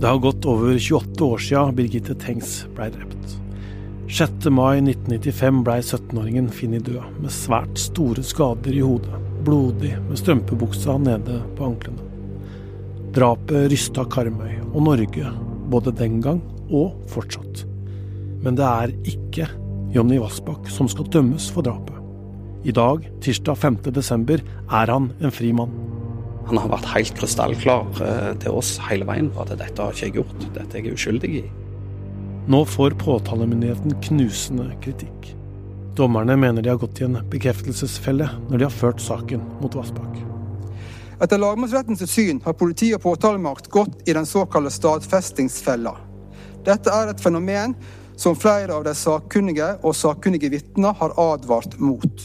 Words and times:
Det 0.00 0.08
har 0.08 0.18
gått 0.18 0.46
over 0.48 0.78
28 0.78 1.24
år 1.24 1.38
siden 1.38 1.74
Birgitte 1.76 2.14
Tengs 2.16 2.62
blei 2.72 2.86
drept. 2.88 3.34
6. 4.08 4.46
mai 4.48 4.78
1995 4.78 5.58
blei 5.66 5.82
17-åringen 5.84 6.48
funnet 6.56 6.86
død, 6.88 7.18
med 7.20 7.34
svært 7.34 7.76
store 7.78 8.24
skader 8.24 8.78
i 8.78 8.80
hodet. 8.80 9.18
Blodig, 9.44 9.92
med 10.06 10.16
strømpebuksa 10.16 10.96
nede 11.04 11.42
på 11.58 11.68
anklene. 11.68 12.08
Drapet 13.12 13.68
rysta 13.74 14.06
Karmøy 14.08 14.56
og 14.70 14.80
Norge, 14.88 15.34
både 15.68 15.92
den 16.00 16.22
gang 16.24 16.40
og 16.70 16.96
fortsatt. 17.12 17.66
Men 18.40 18.56
det 18.56 18.72
er 18.72 18.96
ikke 19.04 19.52
Jonny 19.92 20.16
Vassbakk 20.22 20.72
som 20.72 20.88
skal 20.88 21.12
dømmes 21.12 21.52
for 21.52 21.68
drapet. 21.68 22.00
I 22.64 22.72
dag, 22.72 23.04
tirsdag 23.20 23.60
5. 23.68 23.82
desember, 23.92 24.40
er 24.64 24.96
han 24.96 25.12
en 25.20 25.36
fri 25.42 25.52
mann. 25.52 25.76
Han 26.48 26.58
har 26.58 26.70
vært 26.72 26.88
helt 26.94 27.12
krystallklar 27.18 28.00
eh, 28.06 28.30
til 28.42 28.56
oss 28.60 28.76
hele 28.88 29.06
veien 29.08 29.28
på 29.34 29.44
at 29.44 29.52
dette 29.60 29.82
har 29.82 29.92
ikke 29.94 30.08
jeg 30.08 30.16
gjort, 30.20 30.46
dette 30.56 30.78
er 30.78 30.86
jeg 30.86 30.96
uskyldig 30.96 31.34
i. 31.42 31.44
Nå 32.50 32.64
får 32.66 32.96
påtalemyndigheten 32.98 33.94
knusende 34.08 34.70
kritikk. 34.82 35.34
Dommerne 35.98 36.36
mener 36.40 36.64
de 36.64 36.72
har 36.72 36.80
gått 36.80 37.02
i 37.02 37.06
en 37.06 37.20
bekreftelsesfelle 37.30 38.26
når 38.48 38.56
de 38.56 38.66
har 38.66 38.74
ført 38.74 39.02
saken 39.04 39.42
mot 39.60 39.74
Vassbakk. 39.76 40.16
Etter 41.20 41.38
lagmannsrettens 41.38 42.06
syn 42.08 42.40
har 42.46 42.56
politi 42.56 42.94
og 42.96 43.02
påtalemakt 43.04 43.68
gått 43.68 44.08
i 44.08 44.14
den 44.16 44.26
såkalte 44.26 44.72
stadfestingsfella. 44.72 45.92
Dette 46.64 46.92
er 46.92 47.12
et 47.12 47.20
fenomen 47.20 47.76
som 48.20 48.36
flere 48.36 48.72
av 48.76 48.86
de 48.88 48.94
sakkunnige 48.96 49.74
og 49.84 49.96
sakkunnige 49.96 50.50
vitner 50.52 50.96
har 50.96 51.14
advart 51.20 51.76
mot. 51.80 52.24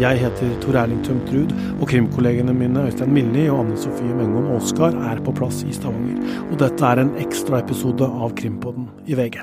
Jeg 0.00 0.16
heter 0.16 0.52
Tor 0.62 0.78
Erling 0.80 1.02
Tømtrud, 1.04 1.50
og 1.76 1.88
krimkollegene 1.90 2.54
mine 2.56 2.86
Øystein 2.88 3.10
Milli 3.12 3.42
og 3.52 3.58
Anne 3.66 3.76
Sofie 3.76 4.14
Mengon 4.16 4.46
Oskar 4.54 4.96
er 5.10 5.20
på 5.20 5.34
plass 5.36 5.60
i 5.68 5.74
Stavanger. 5.76 6.22
Og 6.48 6.56
dette 6.62 6.86
er 6.88 7.02
en 7.02 7.12
ekstraepisode 7.20 8.08
av 8.08 8.32
Krimpodden 8.32 8.88
i 9.04 9.18
VG. 9.18 9.42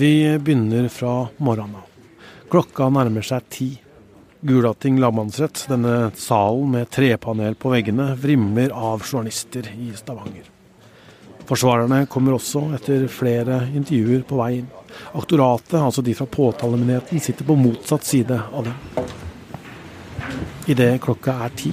Vi 0.00 0.14
begynner 0.40 0.88
fra 0.88 1.28
morgenen 1.36 1.76
av. 1.76 1.89
Klokka 2.50 2.88
nærmer 2.90 3.22
seg 3.22 3.44
ti. 3.46 3.68
Gulating 4.42 4.96
lagmannsrett, 4.98 5.68
denne 5.70 6.08
salen 6.18 6.72
med 6.72 6.88
trepanel 6.90 7.54
på 7.54 7.70
veggene, 7.70 8.08
vrimler 8.18 8.72
av 8.74 9.04
journalister 9.04 9.68
i 9.70 9.92
Stavanger. 9.94 10.48
Forsvarerne 11.46 12.08
kommer 12.10 12.34
også 12.34 12.64
etter 12.74 13.04
flere 13.12 13.60
intervjuer 13.68 14.24
på 14.26 14.40
vei 14.40 14.48
inn. 14.56 14.66
Aktoratet, 15.14 15.76
altså 15.78 16.02
de 16.02 16.16
fra 16.18 16.26
påtalemyndigheten, 16.26 17.22
sitter 17.22 17.46
på 17.46 17.58
motsatt 17.60 18.08
side 18.08 18.40
av 18.42 18.66
dem. 18.66 19.06
Idet 20.74 20.90
klokka 21.06 21.36
er 21.46 21.54
ti, 21.54 21.70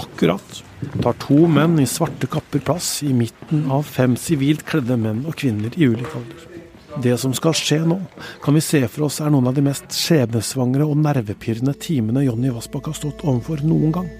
akkurat, 0.00 0.62
tar 1.04 1.20
to 1.20 1.44
menn 1.52 1.76
i 1.84 1.88
svarte 1.88 2.32
kapper 2.32 2.64
plass 2.64 2.94
i 3.04 3.12
midten 3.12 3.68
av 3.68 3.84
fem 3.84 4.16
sivilt 4.16 4.64
kledde 4.72 4.96
menn 5.04 5.26
og 5.28 5.36
kvinner 5.44 5.76
i 5.76 5.92
ulik 5.92 6.16
alder. 6.16 6.53
Det 7.02 7.16
som 7.18 7.32
skal 7.34 7.56
skje 7.58 7.80
nå, 7.88 7.96
kan 8.42 8.54
vi 8.54 8.62
se 8.62 8.84
for 8.86 9.08
oss 9.08 9.18
er 9.22 9.32
noen 9.34 9.48
av 9.50 9.56
de 9.56 9.64
mest 9.66 9.90
skjebnesvangre 9.90 10.86
og 10.86 11.00
nervepirrende 11.02 11.74
timene 11.82 12.22
Jonny 12.22 12.52
Vassbakk 12.54 12.92
har 12.92 12.98
stått 12.98 13.24
overfor 13.26 13.64
noen 13.66 13.94
gang. 13.94 14.12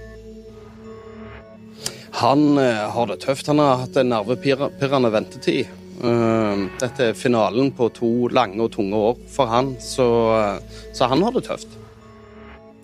Han 2.18 2.58
eh, 2.58 2.82
har 2.90 3.06
det 3.10 3.20
tøft. 3.22 3.46
Han 3.50 3.62
har 3.62 3.84
hatt 3.84 3.96
en 3.98 4.10
nervepirrende 4.10 5.10
ventetid. 5.14 5.70
Uh, 5.94 6.66
dette 6.80 7.12
er 7.12 7.14
finalen 7.14 7.68
på 7.72 7.86
to 7.94 8.08
lange 8.34 8.58
og 8.58 8.72
tunge 8.74 8.98
år 8.98 9.18
for 9.30 9.46
han, 9.46 9.68
så, 9.78 10.06
uh, 10.58 10.80
så 10.90 11.06
han 11.06 11.22
har 11.22 11.36
det 11.36 11.44
tøft. 11.46 11.76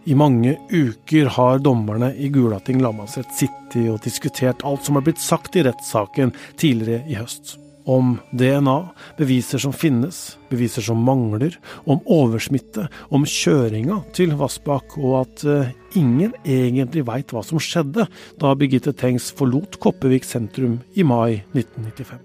I 0.07 0.15
mange 0.17 0.55
uker 0.71 1.29
har 1.35 1.59
dommerne 1.61 2.13
i 2.15 2.31
Gulating 2.33 2.79
lagmannsrett 2.81 3.35
sittet 3.37 3.91
og 3.91 3.99
diskutert 4.07 4.63
alt 4.65 4.87
som 4.87 4.97
har 4.97 5.05
blitt 5.05 5.21
sagt 5.21 5.59
i 5.59 5.67
rettssaken 5.67 6.33
tidligere 6.59 7.03
i 7.11 7.19
høst. 7.19 7.60
Om 7.89 8.19
DNA, 8.37 8.77
beviser 9.17 9.63
som 9.63 9.73
finnes, 9.73 10.19
beviser 10.51 10.85
som 10.85 11.01
mangler, 11.05 11.57
om 11.89 12.03
oversmitte, 12.05 12.89
om 13.09 13.25
kjøringa 13.25 14.03
til 14.17 14.35
Vassbakk, 14.39 14.99
og 15.01 15.15
at 15.23 15.45
uh, 15.49 15.71
ingen 15.97 16.35
egentlig 16.45 17.07
veit 17.09 17.33
hva 17.33 17.43
som 17.47 17.63
skjedde 17.63 18.07
da 18.41 18.53
Birgitte 18.59 18.93
Tengs 18.93 19.31
forlot 19.37 19.81
Kopervik 19.81 20.29
sentrum 20.29 20.81
i 20.93 21.07
mai 21.07 21.41
1995. 21.57 22.21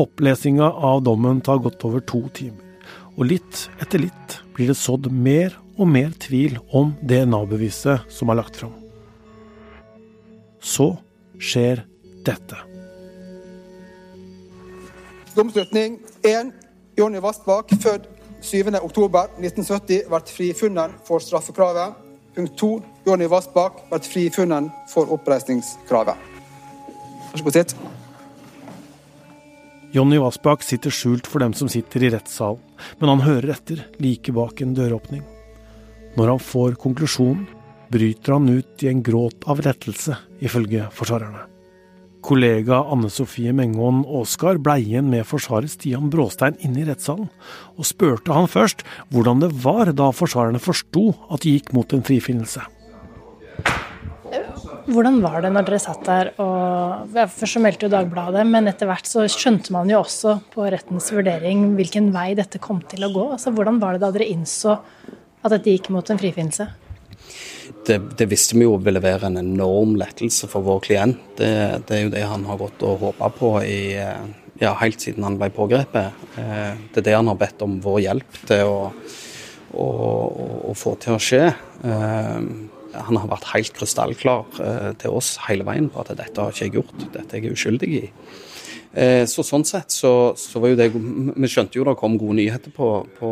Opplesinga 0.00 0.70
av 0.72 1.02
dommen 1.04 1.42
tar 1.44 1.60
godt 1.60 1.84
over 1.84 2.00
to 2.00 2.22
timer, 2.32 2.64
og 3.18 3.28
litt 3.28 3.66
etter 3.82 4.06
litt 4.06 4.38
blir 4.56 4.72
det 4.72 4.80
sådd 4.80 5.10
mer 5.12 5.52
og 5.80 5.88
mer 5.88 6.12
tvil 6.20 6.56
om 6.76 6.94
DNA-beviset 7.04 8.08
som 8.12 8.32
er 8.32 8.40
lagt 8.40 8.56
fram. 8.60 8.72
Så 10.60 10.92
skjer 11.40 11.84
dette. 12.24 12.69
Domslutning 15.34 15.98
1. 16.26 16.52
Jonny 16.98 17.20
Vassbakk, 17.22 17.70
født 17.82 18.08
7.10.1970, 18.42 20.08
ble 20.10 20.20
frifunnet 20.26 20.96
for 21.06 21.22
straffekravet. 21.22 21.94
Punkt 22.34 22.56
2. 22.58 22.70
Jonny 23.06 23.28
Vassbakk 23.30 23.84
ble 23.90 24.00
frifunnet 24.06 24.70
for 24.90 25.12
oppreisningskravet. 25.14 26.18
Vær 27.30 27.38
så 27.38 27.46
god, 27.46 27.58
sitt. 27.58 27.76
Jonny 29.94 30.18
Vassbakk 30.22 30.66
sitter 30.66 30.94
skjult 30.94 31.30
for 31.30 31.42
dem 31.42 31.54
som 31.58 31.70
sitter 31.70 32.06
i 32.06 32.10
rettssalen, 32.14 32.62
men 32.98 33.10
han 33.14 33.24
hører 33.26 33.54
etter 33.54 33.84
like 34.02 34.34
bak 34.34 34.62
en 34.62 34.74
døråpning. 34.74 35.22
Når 36.18 36.34
han 36.34 36.42
får 36.42 36.78
konklusjonen, 36.82 37.46
bryter 37.90 38.34
han 38.34 38.50
ut 38.50 38.82
i 38.82 38.90
en 38.90 39.02
gråt 39.02 39.46
av 39.50 39.62
lettelse, 39.62 40.18
ifølge 40.42 40.86
forsvarerne. 40.94 41.46
Kollega 42.24 42.82
Anne 42.92 43.10
Sofie 43.12 43.52
Mengon 43.56 44.02
Aasgard 44.04 44.60
ble 44.64 44.76
igjen 44.82 45.08
med 45.12 45.26
forsvarer 45.28 45.70
Stian 45.70 46.10
Bråstein 46.12 46.58
inne 46.64 46.82
i 46.82 46.88
rettssalen, 46.88 47.30
og 47.76 47.88
spurte 47.88 48.34
han 48.36 48.50
først 48.50 48.84
hvordan 49.14 49.42
det 49.44 49.52
var 49.64 49.92
da 49.96 50.10
forsvarerne 50.14 50.60
forsto 50.62 51.10
at 51.32 51.44
de 51.44 51.56
gikk 51.56 51.72
mot 51.76 51.96
en 51.96 52.04
frifinnelse. 52.06 52.62
Hvordan 54.90 55.20
var 55.22 55.42
det 55.44 55.50
når 55.54 55.66
dere 55.66 55.78
satt 55.82 56.02
der 56.06 56.32
og 56.42 57.10
Først 57.10 57.54
så 57.54 57.60
meldte 57.62 57.86
jo 57.86 57.92
Dagbladet, 57.92 58.42
men 58.46 58.68
etter 58.70 58.88
hvert 58.90 59.08
så 59.08 59.24
skjønte 59.30 59.72
man 59.74 59.90
jo 59.90 60.00
også 60.02 60.36
på 60.52 60.66
rettens 60.70 61.08
vurdering 61.14 61.72
hvilken 61.78 62.10
vei 62.14 62.32
dette 62.38 62.60
kom 62.62 62.82
til 62.90 63.06
å 63.06 63.10
gå. 63.14 63.24
Altså 63.34 63.52
Hvordan 63.54 63.80
var 63.82 63.96
det 63.96 64.04
da 64.04 64.10
dere 64.14 64.28
innså 64.30 64.76
at 64.76 65.54
dette 65.54 65.72
gikk 65.72 65.90
mot 65.94 66.10
en 66.10 66.20
frifinnelse? 66.20 66.68
Det, 67.86 67.98
det, 68.18 68.26
visste 68.30 68.58
vi 68.58 68.66
jo 68.66 68.76
ville 68.82 69.02
være 69.02 69.30
en 69.30 69.40
enorm 69.40 69.96
lettelse 70.00 70.48
for 70.50 70.66
vår 70.66 70.82
klient. 70.84 71.22
Det, 71.38 71.50
det 71.88 71.96
er 71.96 72.04
jo 72.04 72.12
det 72.12 72.26
han 72.26 72.44
har 72.48 72.60
gått 72.60 72.84
og 72.86 73.00
håpa 73.06 73.30
på 73.38 73.54
i, 73.64 73.80
ja, 74.60 74.74
helt 74.80 75.00
siden 75.00 75.24
han 75.24 75.38
ble 75.40 75.50
pågrepet. 75.54 76.24
Eh, 76.40 76.74
det 76.92 77.02
er 77.02 77.06
det 77.08 77.16
han 77.16 77.30
har 77.30 77.38
bedt 77.40 77.62
om 77.64 77.78
vår 77.82 78.02
hjelp 78.04 78.42
til 78.50 78.68
å, 78.68 78.90
å, 79.72 79.86
å 80.70 80.76
få 80.76 80.96
til 81.00 81.16
å 81.16 81.22
skje. 81.22 81.46
Eh, 81.48 82.38
han 82.90 83.20
har 83.22 83.30
vært 83.30 83.52
helt 83.54 83.72
krystallklar 83.76 84.60
eh, 84.60 84.92
til 85.00 85.16
oss 85.16 85.36
hele 85.46 85.64
veien 85.68 85.88
på 85.90 86.02
at 86.02 86.12
dette 86.18 86.42
har 86.42 86.52
ikke 86.52 86.68
jeg 86.68 86.80
gjort, 86.80 86.96
dette 87.14 87.36
er 87.36 87.46
jeg 87.46 87.56
uskyldig 87.56 87.92
i. 88.02 88.06
Så 89.30 89.44
Sånn 89.46 89.62
sett 89.62 89.94
så, 89.94 90.32
så 90.34 90.58
var 90.58 90.72
jo 90.72 90.76
det 90.80 90.88
Vi 90.90 91.46
skjønte 91.46 91.78
jo 91.78 91.84
det 91.86 91.92
kom 92.00 92.16
gode 92.18 92.40
nyheter 92.40 92.72
på, 92.74 92.88
på 93.20 93.28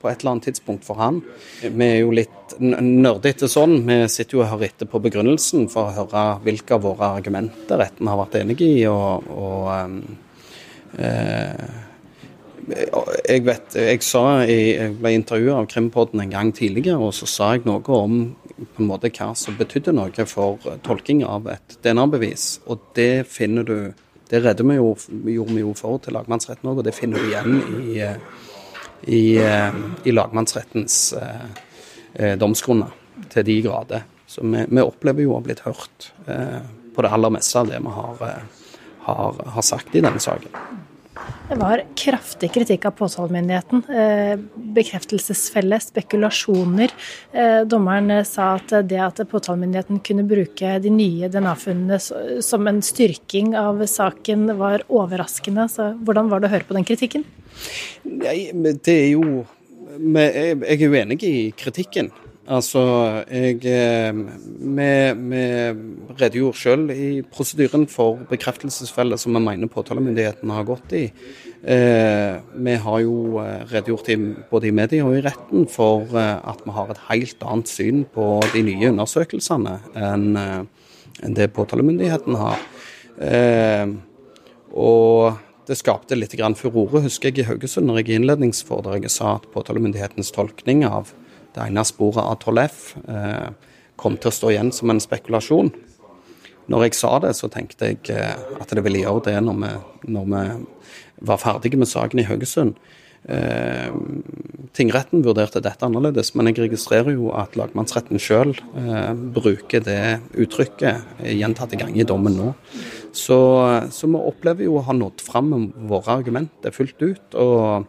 på 0.00 0.10
et 0.10 0.20
eller 0.20 0.36
annet 0.36 0.48
tidspunkt 0.50 0.86
for 0.86 1.00
han. 1.00 1.20
Vi 1.62 1.86
er 1.86 1.98
jo 2.02 2.14
litt 2.14 2.54
nerdete 2.60 3.48
sånn. 3.50 3.82
Vi 3.88 3.98
sitter 4.12 4.38
jo 4.38 4.44
og 4.44 4.52
hører 4.52 4.70
etter 4.70 4.90
på 4.90 5.02
begrunnelsen 5.04 5.68
for 5.72 5.88
å 5.88 5.96
høre 5.96 6.24
hvilke 6.46 6.78
av 6.78 6.86
våre 6.86 7.12
argumenter 7.18 7.82
retten 7.82 8.10
har 8.10 8.22
vært 8.22 8.38
enig 8.42 8.60
i. 8.64 8.72
og, 8.90 9.28
og 9.34 9.68
um, 9.74 10.00
eh, 10.98 11.84
jeg 12.68 13.44
vet, 13.46 13.76
jeg 13.80 14.02
sa, 14.04 14.22
jeg 14.44 14.92
ble 14.98 15.14
intervjua 15.16 15.62
av 15.62 15.68
Krimpodden 15.70 16.20
en 16.20 16.32
gang 16.32 16.50
tidligere, 16.52 16.98
og 17.00 17.14
så 17.16 17.28
sa 17.30 17.52
jeg 17.54 17.64
noe 17.68 17.80
om 17.96 18.18
på 18.58 18.82
en 18.82 18.90
måte 18.90 19.10
hva 19.14 19.30
som 19.38 19.56
betydde 19.58 19.94
noe 19.94 20.26
for 20.28 20.58
tolking 20.84 21.22
av 21.26 21.46
et 21.52 21.78
DNA-bevis. 21.84 22.58
Og 22.68 22.90
det 22.98 23.26
finner 23.30 23.64
du 23.64 23.78
Det 24.28 24.42
redder 24.44 24.66
vi 24.68 24.74
jo, 24.76 24.90
gjorde 25.24 25.54
vi 25.56 25.60
jo 25.62 25.70
for 25.72 25.96
til 26.04 26.12
lagmannsretten 26.12 26.68
òg, 26.68 26.82
og 26.82 26.84
det 26.84 26.92
finner 26.92 27.16
du 27.16 27.30
igjen 27.30 27.54
i 27.88 28.02
i, 29.02 29.36
eh, 29.36 29.74
i 30.04 30.12
lagmannsrettens 30.12 31.12
eh, 31.12 31.46
eh, 32.14 32.38
domsgrunner 32.38 32.94
til 33.32 33.44
de 33.44 33.60
grader. 33.62 34.06
Så 34.26 34.44
vi, 34.44 34.64
vi, 34.68 34.82
opplever 34.82 35.24
jo 35.24 35.32
å 35.32 35.40
ha 35.40 35.44
blitt 35.44 35.64
hørt 35.64 36.10
på 36.94 37.04
det 37.04 37.10
aller 37.14 37.32
meste 37.32 37.62
av 37.62 37.70
det 37.70 37.78
vi 37.80 37.92
har, 37.94 38.18
har, 39.06 39.38
har 39.54 39.64
sagt 39.64 39.94
i 39.96 40.02
denne 40.04 40.20
saken. 40.20 40.52
Det 41.48 41.56
var 41.56 41.80
kraftig 41.96 42.50
kritikk 42.52 42.84
av 42.84 42.90
påtalemyndigheten. 42.98 43.82
Eh, 43.88 44.34
bekreftelsesfelle, 44.76 45.78
spekulasjoner. 45.80 46.92
Eh, 47.32 47.60
dommeren 47.64 48.10
eh, 48.10 48.24
sa 48.28 48.50
at 48.58 48.74
det 48.90 49.00
at 49.00 49.22
påtalemyndigheten 49.30 50.02
kunne 50.04 50.26
bruke 50.28 50.74
de 50.84 50.92
nye 50.92 51.30
DNA-funnene 51.32 51.98
som 52.44 52.68
en 52.68 52.82
styrking 52.84 53.54
av 53.56 53.80
saken, 53.88 54.44
var 54.60 54.84
overraskende. 54.92 55.68
Så 55.72 55.90
hvordan 56.04 56.28
var 56.28 56.44
det 56.44 56.50
å 56.50 56.54
høre 56.58 56.68
på 56.68 56.76
den 56.76 56.88
kritikken? 56.88 57.24
Nei, 58.04 58.50
det 58.52 58.94
er 58.94 59.08
jo 59.16 59.46
Jeg 59.98 60.76
er 60.78 60.92
uenig 60.92 61.22
i 61.26 61.50
kritikken. 61.56 62.12
Altså, 62.48 62.80
jeg 63.28 63.60
Vi, 63.60 64.88
vi 65.12 65.42
redegjorde 66.16 66.56
selv 66.56 66.90
i 66.94 67.20
prosedyren 67.22 67.84
for 67.90 68.22
bekreftelsesfelle 68.30 69.18
som 69.20 69.36
vi 69.36 69.42
mener 69.44 69.68
påtalemyndigheten 69.68 70.50
har 70.50 70.64
gått 70.64 70.94
i. 70.96 71.04
Eh, 71.62 72.38
vi 72.54 72.74
har 72.78 73.00
jo 73.02 73.40
eh, 73.42 73.66
redegjort 73.68 74.08
i, 74.08 74.16
både 74.50 74.68
i 74.68 74.72
media 74.72 75.04
og 75.04 75.18
i 75.18 75.22
retten 75.24 75.66
for 75.68 76.06
eh, 76.14 76.38
at 76.38 76.62
vi 76.64 76.72
har 76.72 76.92
et 76.92 77.04
helt 77.10 77.42
annet 77.42 77.68
syn 77.68 78.04
på 78.14 78.38
de 78.54 78.62
nye 78.62 78.92
undersøkelsene 78.92 79.74
enn 79.98 80.28
eh, 80.38 80.62
det 81.34 81.50
påtalemyndigheten 81.52 82.38
har. 82.38 82.62
Eh, 83.18 83.90
og 84.72 85.40
det 85.68 85.76
skapte 85.76 86.16
litt 86.16 86.32
furore, 86.56 87.02
husker 87.04 87.28
jeg, 87.28 87.42
i 87.42 87.48
Haugesund 87.48 87.90
når 87.90 88.00
jeg 88.00 88.08
i 88.08 88.20
innledningsforedraget 88.22 89.12
sa 89.12 89.34
at 89.36 89.50
påtalemyndighetens 89.52 90.30
tolkning 90.32 90.86
av 90.86 91.12
det 91.58 91.66
ene 91.66 91.84
sporet 91.86 92.22
av 92.22 92.38
12F 92.38 92.80
eh, 93.10 93.74
kom 93.98 94.16
til 94.16 94.30
å 94.30 94.34
stå 94.34 94.54
igjen 94.54 94.72
som 94.74 94.92
en 94.94 95.02
spekulasjon. 95.02 95.72
Når 96.68 96.84
jeg 96.84 96.98
sa 96.98 97.16
det, 97.24 97.32
så 97.36 97.48
tenkte 97.52 97.90
jeg 97.90 98.12
eh, 98.14 98.36
at 98.60 98.70
det 98.74 98.84
ville 98.84 99.02
gjøre 99.02 99.26
det 99.30 99.36
når 99.44 99.60
vi, 99.62 99.74
når 100.14 100.30
vi 100.32 100.46
var 101.28 101.42
ferdige 101.42 101.80
med 101.80 101.90
saken 101.90 102.22
i 102.22 102.28
Haugesund. 102.28 102.78
Eh, 103.28 103.88
tingretten 104.78 105.24
vurderte 105.26 105.62
dette 105.64 105.84
annerledes, 105.84 106.30
men 106.38 106.50
jeg 106.50 106.60
registrerer 106.62 107.16
jo 107.16 107.32
at 107.36 107.56
lagmannsretten 107.58 108.20
sjøl 108.22 108.54
eh, 108.54 109.10
bruker 109.34 109.82
det 109.84 110.20
uttrykket 110.38 111.26
gjentatte 111.34 111.80
ganger 111.80 112.04
i 112.04 112.08
dommen 112.08 112.38
nå. 112.38 112.52
Så, 113.16 113.40
så, 113.90 114.06
vi 114.06 114.20
opplever 114.20 114.68
jo 114.68 114.78
å 114.78 114.86
ha 114.86 114.94
nådd 114.94 115.24
fram 115.24 115.50
med 115.50 115.88
våre 115.90 116.20
argumenter 116.20 116.74
fullt 116.76 117.00
ut. 117.02 117.38
og 117.40 117.88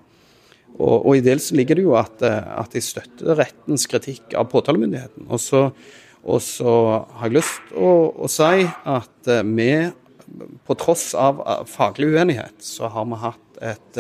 og, 0.80 1.06
og, 1.06 1.14
i 1.18 1.24
dels 1.24 1.50
ligger 1.56 1.80
det 1.80 1.86
jo 1.88 1.96
at, 2.00 2.22
eh, 2.24 2.52
at 2.62 2.76
de 2.76 2.84
støtter 2.84 3.36
rettens 3.40 3.88
kritikk 3.92 4.36
av 4.40 4.48
påtalemyndigheten. 4.52 5.28
Og 5.28 5.42
så, 5.44 5.66
og 6.24 6.44
så 6.44 6.76
har 7.20 7.28
jeg 7.28 7.40
lyst 7.40 7.64
til 7.70 7.82
å, 7.84 7.94
å, 8.16 8.30
si 8.32 8.68
at 8.68 9.32
eh, 9.32 9.44
vi, 9.44 9.72
på 10.68 10.78
tross 10.80 11.12
av 11.20 11.44
eh, 11.44 11.66
faglig 11.68 12.14
uenighet, 12.14 12.56
så 12.64 12.92
har 12.94 13.10
vi 13.10 13.24
hatt 13.26 13.60
et 13.60 14.00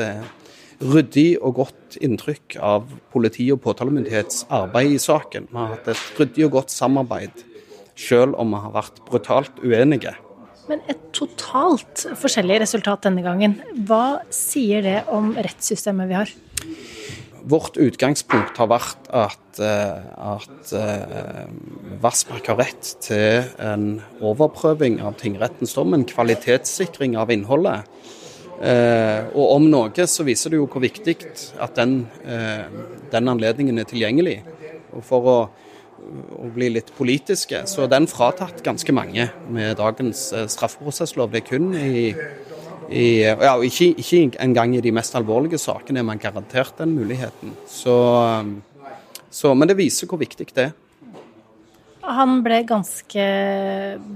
ryddig 0.79 1.33
og 1.43 1.57
godt 1.57 1.97
inntrykk 1.99 2.55
av 2.63 2.87
politi 3.11 3.49
og 3.51 3.59
påtalemyndighets 3.65 4.45
arbeid 4.55 4.95
i 4.95 5.01
saken. 5.03 5.49
Vi 5.51 5.59
har 5.59 5.73
hatt 5.73 5.91
et 5.91 6.19
ryddig 6.21 6.47
og 6.47 6.55
godt 6.61 6.71
samarbeid, 6.71 7.43
selv 7.99 8.39
om 8.39 8.55
vi 8.55 8.63
har 8.63 8.75
vært 8.77 9.03
brutalt 9.09 9.59
uenige. 9.59 10.15
Men 10.69 10.83
et 10.87 11.01
totalt 11.17 12.05
forskjellig 12.21 12.61
resultat 12.61 13.03
denne 13.07 13.25
gangen. 13.25 13.57
Hva 13.89 14.21
sier 14.31 14.85
det 14.85 14.99
om 15.11 15.33
rettssystemet 15.35 16.07
vi 16.07 16.17
har? 16.21 16.31
Vårt 17.49 17.77
utgangspunkt 17.79 18.57
har 18.59 18.67
vært 18.69 19.07
at, 19.15 19.59
eh, 19.63 20.09
at 20.35 20.73
uh, 20.75 21.47
Vassmark 22.03 22.49
har 22.51 22.59
rett 22.59 22.89
til 23.01 23.47
en 23.63 24.01
overprøving 24.19 24.99
av 25.01 25.15
tingrettens 25.21 25.73
dom, 25.77 25.95
en 25.95 26.05
kvalitetssikring 26.07 27.15
av 27.17 27.31
innholdet. 27.33 27.87
Uh, 28.59 29.31
og 29.31 29.55
om 29.55 29.69
noe 29.71 30.07
så 30.11 30.25
viser 30.27 30.51
det 30.51 30.59
jo 30.59 30.67
hvor 30.67 30.83
viktig 30.83 31.15
at 31.63 31.79
den, 31.79 32.01
den 33.13 33.31
anledningen 33.31 33.79
er 33.79 33.87
tilgjengelig. 33.87 34.41
Og 34.91 35.05
for 35.07 35.31
å, 35.31 35.37
å, 36.35 36.51
bli 36.53 36.73
litt 36.75 36.91
politiske, 36.97 37.63
så 37.71 37.85
er 37.85 37.93
den 37.95 38.09
fratatt 38.11 38.61
ganske 38.65 38.93
mange 38.93 39.29
med 39.47 39.79
dagens 39.79 40.27
straffeprosesslov. 40.51 41.31
Det 41.31 41.45
er 41.45 41.49
kun 41.53 41.71
i 41.77 42.09
i, 42.89 43.21
ja, 43.21 43.53
ikke, 43.61 43.91
ikke, 44.01 44.23
engang 44.41 44.73
i 44.75 44.81
de 44.81 44.93
mest 44.95 45.15
alvorlige 45.17 45.59
sakene 45.61 46.01
er 46.01 46.07
man 46.07 46.21
garantert 46.21 46.77
den 46.81 46.95
muligheten. 46.97 47.53
Så, 47.69 47.95
så, 49.29 49.53
men 49.53 49.69
det 49.69 49.77
viser 49.77 50.09
hvor 50.09 50.21
viktig 50.21 50.49
det 50.55 50.69
er. 50.71 50.77
Han 52.09 52.39
ble 52.41 52.63
ganske 52.65 53.23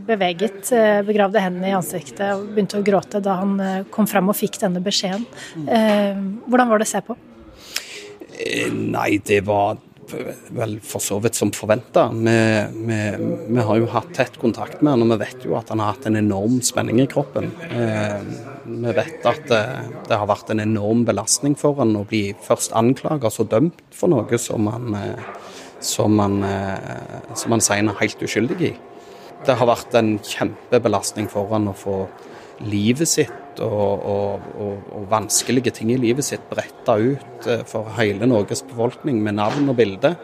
beveget, 0.07 0.71
eh, 0.73 1.03
begravde 1.05 1.41
hendene 1.43 1.69
i 1.69 1.75
ansiktet 1.77 2.23
og 2.33 2.47
begynte 2.55 2.79
å 2.79 2.85
gråte 2.85 3.21
da 3.21 3.35
han 3.43 3.53
eh, 3.61 3.83
kom 3.93 4.07
fram 4.09 4.31
og 4.33 4.37
fikk 4.39 4.57
denne 4.63 4.81
beskjeden. 4.81 5.27
Eh, 5.67 6.17
hvordan 6.47 6.71
var 6.71 6.81
det 6.81 6.87
å 6.87 6.93
se 6.93 7.03
på? 7.05 7.17
Nei, 8.73 9.19
det 9.21 9.43
var 9.45 9.77
vel 10.53 10.77
for 10.85 11.03
så 11.03 11.19
vidt 11.23 11.37
som 11.37 11.51
forventa. 11.55 12.07
Vi, 12.13 12.37
vi, 12.87 12.99
vi, 13.47 13.59
har 13.67 13.79
jo 13.79 13.89
hatt 13.93 14.11
tett 14.15 14.39
kontakt 14.41 14.81
med 14.81 14.95
han, 14.95 15.05
og 15.05 15.13
vi 15.13 15.19
vet 15.23 15.45
jo 15.47 15.57
at 15.59 15.71
han 15.73 15.81
har 15.83 15.95
hatt 15.95 16.07
en 16.09 16.19
enorm 16.19 16.59
spenning 16.65 17.01
i 17.03 17.07
kroppen. 17.11 17.51
Eh, 17.69 18.17
vi 18.63 18.95
vet 18.95 19.27
at 19.29 19.45
det, 19.49 19.61
det, 20.07 20.17
har 20.17 20.29
vært 20.29 20.53
en 20.53 20.63
enorm 20.63 21.03
belastning 21.07 21.57
for 21.59 21.77
han 21.81 21.95
å 21.99 22.05
bli 22.07 22.25
først 22.45 22.75
anklaget 22.79 23.29
og 23.29 23.35
så 23.35 23.47
dømt 23.55 23.83
for 23.93 24.13
noe 24.13 24.39
som 24.41 24.69
han, 24.71 24.97
eh, 24.99 25.29
som 25.83 26.19
han, 26.23 26.39
eh, 26.47 27.31
som 27.39 27.55
han 27.55 27.63
sier 27.63 27.83
han 27.83 27.93
er 27.93 28.01
helt 28.01 28.23
uskyldig 28.23 28.59
i. 28.71 28.73
Det 29.43 29.57
har 29.59 29.67
vært 29.67 29.95
en 29.99 30.15
kjempebelastning 30.23 31.27
for 31.31 31.51
han 31.51 31.67
å 31.71 31.75
få 31.75 32.05
livet 32.63 33.09
sitt 33.09 33.42
og, 33.61 34.05
og, 34.09 34.47
og, 34.57 34.85
og, 34.91 35.03
vanskelige 35.11 35.73
ting 35.77 35.91
i 35.93 35.99
livet 35.99 36.25
sitt 36.25 36.45
bretta 36.49 36.95
ut 36.97 37.47
eh, 37.49 37.65
for 37.69 37.91
hele 37.97 38.29
Norges 38.29 38.63
befolkning 38.65 39.21
med 39.23 39.37
navn 39.37 39.69
og 39.69 39.77
bilde. 39.77 40.15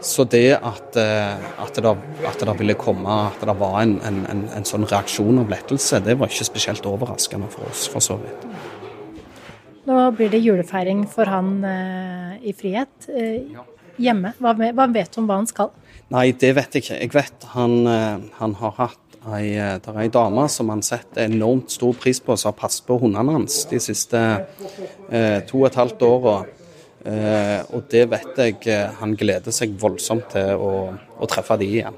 Så 0.00 0.24
det 0.24 0.56
at, 0.56 0.96
eh, 0.96 1.48
at, 1.60 1.76
det, 1.76 1.94
at 2.26 2.40
det 2.40 2.56
ville 2.58 2.76
komme, 2.80 3.16
at 3.28 3.42
det 3.44 3.56
var 3.60 3.82
en, 3.82 3.98
en, 4.06 4.22
en, 4.32 4.46
en, 4.56 4.66
sånn 4.68 4.88
reaksjon 4.88 5.42
av 5.42 5.52
lettelse, 5.52 6.00
det 6.04 6.16
var 6.20 6.32
ikke 6.32 6.48
spesielt 6.48 6.88
overraskende 6.88 7.50
for 7.52 7.68
oss, 7.68 7.84
for 7.92 8.04
så 8.04 8.16
vidt. 8.20 8.46
Nå 9.88 10.06
blir 10.16 10.32
det 10.32 10.40
julefeiring 10.44 11.04
for 11.10 11.28
han 11.28 11.60
eh, 11.66 12.40
i 12.48 12.56
frihet 12.56 13.10
eh, 13.12 13.60
hjemme. 14.00 14.32
Hva, 14.40 14.54
hva 14.56 14.88
vet 14.92 15.12
du 15.12 15.22
om 15.22 15.28
hva 15.28 15.40
han 15.40 15.48
skal? 15.50 15.72
Nei, 16.10 16.30
det 16.32 16.54
vet 16.56 16.74
jeg 16.74 16.84
ikke. 16.84 16.98
Jeg 16.98 17.14
vet 17.14 17.48
han, 17.54 17.76
eh, 17.86 18.28
han 18.40 18.56
har 18.60 18.76
hatt 18.78 19.09
ei, 19.36 19.52
der 19.54 19.80
det 19.84 19.92
er 19.92 20.00
ei 20.04 20.12
dame 20.12 20.46
som 20.48 20.70
han 20.72 20.82
setter 20.84 21.26
enormt 21.26 21.72
stor 21.74 21.94
pris 22.00 22.20
på, 22.24 22.36
som 22.36 22.52
har 22.52 22.58
passet 22.60 22.86
på 22.86 22.98
hundene 23.02 23.36
hans 23.36 23.64
de 23.70 23.80
siste 23.82 24.20
eh, 25.10 25.40
to 25.48 25.60
og 25.62 25.68
et 25.70 25.78
halvt 25.80 26.04
åra. 26.08 26.36
Eh, 27.00 27.60
og 27.72 27.88
det 27.92 28.04
vet 28.12 28.42
jeg 28.44 28.60
eh, 28.68 28.90
han 29.00 29.16
gleder 29.16 29.54
seg 29.54 29.72
voldsomt 29.80 30.32
til 30.34 30.60
å, 30.60 30.74
å 31.20 31.28
treffe 31.30 31.56
de 31.60 31.68
igjen. 31.78 31.96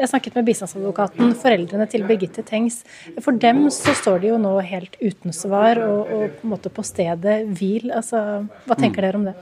Jeg 0.00 0.08
snakket 0.08 0.36
med 0.38 0.46
bistandsadvokaten, 0.48 1.34
foreldrene 1.36 1.84
til 1.92 2.06
Birgitte 2.08 2.40
Tengs. 2.46 2.78
For 3.20 3.36
dem 3.36 3.66
så 3.74 3.92
står 3.98 4.22
de 4.22 4.30
jo 4.30 4.38
nå 4.40 4.54
helt 4.64 4.96
uten 5.02 5.34
svar 5.36 5.76
og, 5.84 5.98
og 6.08 6.38
på 6.38 6.46
en 6.46 6.54
måte 6.54 6.72
på 6.72 6.84
stedet 6.88 7.42
hvil. 7.58 7.90
Altså, 7.92 8.22
hva 8.64 8.78
tenker 8.78 9.04
mm. 9.04 9.06
dere 9.06 9.20
om 9.20 9.26
det? 9.28 9.34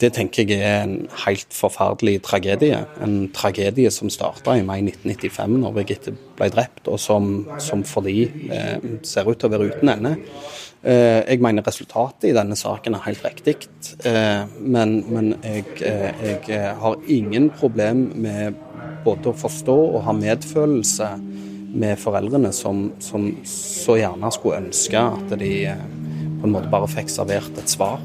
Det 0.00 0.10
tenker 0.16 0.48
jeg 0.50 0.58
er 0.58 0.82
en 0.82 0.94
helt 1.22 1.54
forferdelig 1.54 2.18
tragedie. 2.26 2.80
En 3.04 3.28
tragedie 3.34 3.92
som 3.94 4.10
starta 4.10 4.56
i 4.58 4.64
mai 4.66 4.80
1995, 4.82 5.54
når 5.62 5.76
Birgitte 5.76 6.14
ble 6.34 6.50
drept, 6.50 6.88
og 6.90 6.98
som, 6.98 7.44
som 7.62 7.84
for 7.86 8.06
de 8.06 8.26
eh, 8.50 8.88
ser 9.06 9.30
ut 9.30 9.38
til 9.38 9.50
å 9.50 9.54
være 9.54 9.70
uten 9.70 9.92
ende. 9.94 10.16
Eh, 10.82 11.22
jeg 11.22 11.40
mener 11.46 11.64
resultatet 11.64 12.28
i 12.28 12.34
denne 12.34 12.58
saken 12.58 12.98
er 12.98 13.06
helt 13.06 13.22
riktig, 13.24 13.56
eh, 14.04 14.42
men, 14.58 14.98
men 15.14 15.30
jeg, 15.44 15.64
eh, 15.86 16.26
jeg, 16.26 16.74
har 16.82 17.06
ingen 17.06 17.48
problem 17.54 18.08
med 18.26 18.58
både 19.06 19.30
å 19.30 19.38
forstå 19.38 19.78
og 19.94 20.04
ha 20.08 20.16
medfølelse 20.18 21.14
med 21.74 21.98
foreldrene 22.02 22.52
som, 22.54 22.88
som 23.02 23.30
så 23.48 23.98
gjerne 24.02 24.30
skulle 24.34 24.60
ønske 24.66 25.06
at 25.16 25.38
de 25.40 25.54
eh, 25.70 25.90
på 26.40 26.50
en 26.50 26.58
måte 26.58 26.72
bare 26.72 26.90
fikk 26.90 27.08
servert 27.14 27.62
et 27.62 27.70
svar. 27.70 28.02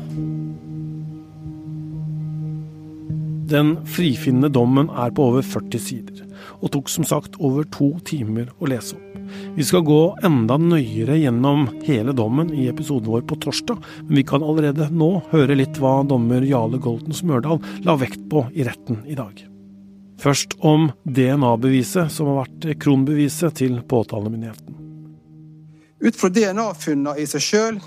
Den 3.50 3.80
frifinnende 3.90 4.52
dommen 4.54 4.92
er 4.94 5.10
på 5.16 5.26
over 5.32 5.42
40 5.42 5.82
sider, 5.82 6.26
og 6.62 6.70
tok 6.76 6.90
som 6.92 7.06
sagt 7.08 7.40
over 7.42 7.66
to 7.74 7.96
timer 8.06 8.52
å 8.62 8.70
lese 8.70 8.94
opp. 8.98 9.06
Vi 9.56 9.66
skal 9.66 9.84
gå 9.86 10.00
enda 10.26 10.58
nøyere 10.62 11.18
gjennom 11.18 11.68
hele 11.86 12.14
dommen 12.18 12.52
i 12.54 12.68
episoden 12.70 13.10
vår 13.10 13.26
på 13.30 13.40
torsdag, 13.42 13.82
men 14.06 14.20
vi 14.20 14.26
kan 14.30 14.46
allerede 14.46 14.90
nå 14.94 15.10
høre 15.34 15.58
litt 15.58 15.82
hva 15.82 16.00
dommer 16.06 16.46
Jale 16.46 16.78
Golden 16.82 17.16
Smørdal 17.16 17.62
la 17.86 17.98
vekt 17.98 18.22
på 18.30 18.46
i 18.54 18.66
retten 18.68 19.02
i 19.10 19.18
dag. 19.18 19.42
Først 20.20 20.58
om 20.66 20.90
DNA-beviset, 21.08 22.12
som 22.12 22.30
har 22.30 22.44
vært 22.44 22.74
kronbeviset 22.84 23.56
til 23.62 23.80
påtalemyndigheten. 23.82 24.76
Ut 26.00 26.16
fra 26.20 26.30
DNA-funnene 26.32 27.18
i 27.20 27.26
seg 27.28 27.44
sjøl 27.44 27.80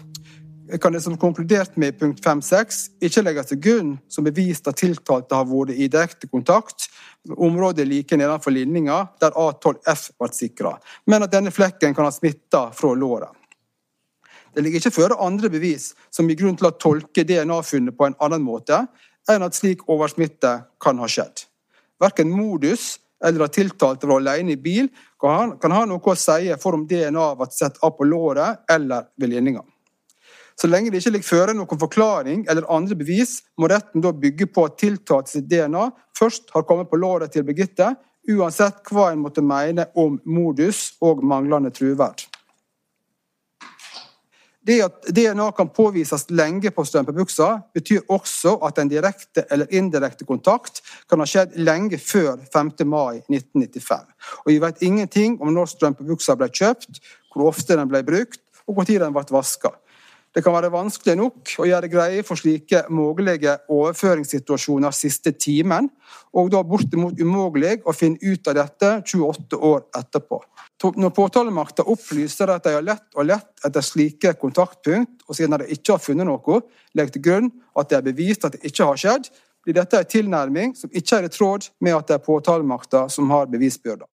kan 0.81 0.93
det 0.93 1.01
som 1.01 1.17
konkludert 1.19 1.77
med 1.77 1.99
punkt 1.99 2.25
5-6 2.25 2.79
ikke 3.05 3.23
legges 3.27 3.51
til 3.51 3.59
grunn 3.61 3.91
som 4.09 4.25
bevis 4.25 4.63
at 4.65 4.79
tiltalte 4.81 5.37
har 5.37 5.49
vært 5.49 5.75
i 5.75 5.89
direkte 5.91 6.31
kontakt 6.31 6.87
med 7.29 7.37
området 7.37 7.87
like 7.89 8.17
nedenfor 8.17 8.55
linninga 8.55 9.03
der 9.21 9.37
A12F 9.37 10.09
ble 10.17 10.31
sikra, 10.33 10.77
men 11.07 11.27
at 11.27 11.33
denne 11.35 11.53
flekken 11.53 11.95
kan 11.95 12.09
ha 12.09 12.15
smitta 12.15 12.71
fra 12.77 12.95
låret. 12.95 13.31
Det 14.55 14.65
ligger 14.65 14.83
ikke 14.83 14.97
føre 14.97 15.21
andre 15.25 15.49
bevis 15.53 15.93
som 16.13 16.29
gir 16.29 16.41
grunn 16.41 16.57
til 16.61 16.69
å 16.69 16.77
tolke 16.77 17.25
DNA-funnet 17.25 17.97
på 17.97 18.09
en 18.09 18.19
annen 18.21 18.45
måte 18.45 18.85
enn 19.31 19.45
at 19.45 19.57
slik 19.57 19.87
oversmitte 19.91 20.59
kan 20.83 21.01
ha 21.01 21.09
skjedd. 21.09 21.47
Verken 22.03 22.33
modus 22.33 22.97
eller 23.25 23.47
at 23.47 23.55
tiltalte 23.55 24.09
var 24.11 24.21
alene 24.21 24.57
i 24.57 24.61
bil, 24.61 24.89
kan 25.21 25.55
ha 25.77 25.85
noe 25.87 26.03
å 26.03 26.19
si 26.19 26.51
for 26.61 26.75
om 26.75 26.89
DNA 26.91 27.29
ble 27.39 27.49
sett 27.55 27.79
av 27.87 27.95
på 27.97 28.09
låret 28.09 28.65
eller 28.73 29.07
ved 29.17 29.31
linninga. 29.31 29.63
Så 30.63 30.69
lenge 30.71 30.93
det 30.95 31.01
ikke 31.01 31.11
ligger 31.17 31.27
føre 31.27 31.55
noen 31.59 31.79
forklaring 31.81 32.45
eller 32.47 32.69
andre 32.71 32.95
bevis, 32.95 33.41
må 33.59 33.67
retten 33.67 34.03
da 34.05 34.13
bygge 34.15 34.47
på 34.47 34.69
at 34.69 34.77
tiltalte 34.79 35.35
sitt 35.35 35.49
DNA 35.51 35.89
først 36.15 36.53
har 36.55 36.63
kommet 36.69 36.87
på 36.87 37.01
låret 37.03 37.35
til 37.35 37.43
Birgitte, 37.49 37.89
uansett 38.31 38.79
hva 38.95 39.09
en 39.11 39.25
måtte 39.25 39.43
mene 39.43 39.89
om 39.99 40.21
modus 40.23 40.93
og 41.03 41.25
manglende 41.27 41.75
truverd. 41.75 42.23
Det 44.63 44.79
at 44.87 45.11
DNA 45.11 45.49
kan 45.59 45.73
påvises 45.75 46.29
lenge 46.31 46.71
på 46.71 46.87
strømpebuksa, 46.87 47.49
betyr 47.75 48.07
også 48.07 48.55
at 48.63 48.79
en 48.79 48.95
direkte 48.95 49.43
eller 49.51 49.75
indirekte 49.75 50.29
kontakt 50.29 50.79
kan 51.11 51.19
ha 51.19 51.27
skjedd 51.27 51.59
lenge 51.59 51.99
før 51.99 52.39
5. 52.55 52.77
mai 52.87 53.19
1995. 53.27 54.07
Og 54.47 54.55
vi 54.55 54.61
vet 54.63 54.87
ingenting 54.87 55.41
om 55.43 55.51
når 55.51 55.75
strømpebuksa 55.75 56.39
ble 56.39 56.53
kjøpt, 56.55 57.03
hvor 57.35 57.51
ofte 57.51 57.75
den 57.75 57.91
ble 57.91 58.07
brukt, 58.07 58.39
og 58.71 58.79
når 58.79 59.09
den 59.09 59.19
ble 59.19 59.27
vaska. 59.35 59.75
Det 60.33 60.41
kan 60.41 60.55
være 60.55 60.71
vanskelig 60.73 61.15
nok 61.19 61.51
å 61.61 61.67
gjøre 61.69 61.91
greie 61.93 62.23
for 62.25 62.41
slike 62.41 62.87
mulige 62.89 63.59
overføringssituasjoner 63.69 64.95
siste 64.97 65.35
timen, 65.37 65.91
og 66.33 66.49
da 66.55 66.63
bortimot 66.65 67.21
umulig 67.21 67.75
å 67.85 67.93
finne 67.93 68.17
ut 68.23 68.49
av 68.49 68.57
dette 68.57 68.93
28 69.13 69.61
år 69.61 69.85
etterpå. 70.01 70.41
Når 70.97 71.13
påtalemakta 71.15 71.85
opplyser 71.87 72.51
at 72.51 72.65
de 72.65 72.73
har 72.75 72.87
lett 72.87 73.05
og 73.15 73.29
lett 73.29 73.67
etter 73.69 73.85
slike 73.85 74.33
kontaktpunkt, 74.41 75.21
og 75.29 75.37
siden 75.37 75.61
de 75.61 75.69
ikke 75.77 75.99
har 75.99 76.03
funnet 76.03 76.27
noe, 76.27 76.63
legger 76.97 77.17
til 77.19 77.27
grunn 77.29 77.53
at 77.77 77.93
det 77.93 78.01
er 78.01 78.09
bevist 78.09 78.49
at 78.49 78.57
det 78.57 78.73
ikke 78.73 78.89
har 78.89 79.05
skjedd, 79.05 79.29
blir 79.63 79.77
dette 79.77 80.01
en 80.01 80.13
tilnærming 80.17 80.73
som 80.75 80.91
ikke 80.91 81.21
er 81.21 81.29
i 81.29 81.33
tråd 81.33 81.69
med 81.85 81.95
at 82.01 82.09
det 82.09 82.17
er 82.19 82.25
påtalemakta 82.25 83.05
som 83.13 83.31
har 83.31 83.53
bevisbyrda. 83.53 84.09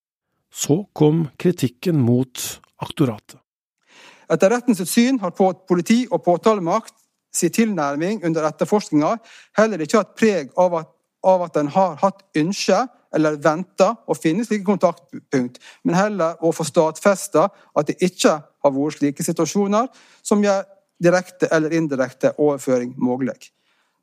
Så 0.52 0.84
kom 0.92 1.28
kritikken 1.40 1.98
mot 2.04 2.44
aktoratet. 2.82 3.40
Etter 4.30 4.52
rettens 4.52 4.82
syn 4.86 5.18
har 5.22 5.34
politi 5.34 6.04
og 6.10 6.22
påtalemakt 6.24 6.94
sin 7.34 7.52
tilnærming 7.54 8.24
under 8.26 8.46
etterforskninga 8.48 9.16
heller 9.58 9.82
ikke 9.82 10.02
hatt 10.02 10.16
preg 10.18 10.50
av 10.58 10.74
at, 10.80 10.90
av 11.26 11.44
at 11.46 11.58
en 11.60 11.70
har 11.74 11.96
hatt 12.02 12.22
ønske 12.38 12.78
eller 13.14 13.38
venta 13.42 13.92
å 14.06 14.14
finne 14.14 14.44
slike 14.46 14.66
kontaktpunkt, 14.66 15.58
men 15.82 15.98
heller 15.98 16.38
å 16.46 16.52
få 16.54 16.66
stadfesta 16.66 17.48
at 17.50 17.88
det 17.88 17.98
ikke 18.06 18.36
har 18.38 18.74
vært 18.74 19.00
slike 19.00 19.26
situasjoner 19.26 19.88
som 20.22 20.42
gjør 20.44 20.62
direkte 21.02 21.48
eller 21.50 21.74
indirekte 21.74 22.34
overføring 22.38 22.92
mulig. 23.00 23.50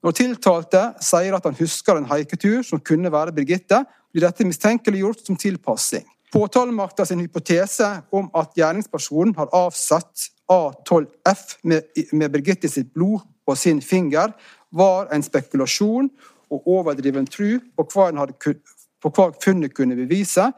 Når 0.04 0.16
tiltalte 0.18 0.84
sier 1.04 1.36
at 1.36 1.48
han 1.48 1.58
husker 1.58 1.98
en 1.98 2.10
haiketur 2.10 2.62
som 2.66 2.84
kunne 2.84 3.12
være 3.14 3.34
Birgitte, 3.36 3.82
blir 4.12 4.28
dette 4.28 4.46
mistenkeliggjort 4.48 5.24
som 5.26 5.40
tilpassing. 5.40 6.06
Påtalemakta 6.34 7.06
sin 7.06 7.20
hypotese 7.24 7.88
om 8.12 8.28
at 8.36 8.58
gjerningspersonen 8.58 9.36
har 9.38 9.52
avsatt 9.56 10.28
A12F 10.52 11.44
med, 11.64 11.84
med 12.12 12.32
Birgitte 12.32 12.70
sitt 12.70 12.94
blod 12.94 13.24
på 13.48 13.56
sin 13.56 13.82
finger, 13.82 14.34
var 14.70 15.08
en 15.16 15.24
spekulasjon 15.24 16.10
og 16.52 16.68
overdriven 16.68 17.28
tru 17.28 17.60
på 17.76 17.86
hva, 17.94 18.10
hadde, 18.20 18.58
på 19.04 19.12
hva 19.16 19.30
funnet 19.44 19.76
kunne 19.76 19.96
bevise, 19.96 20.50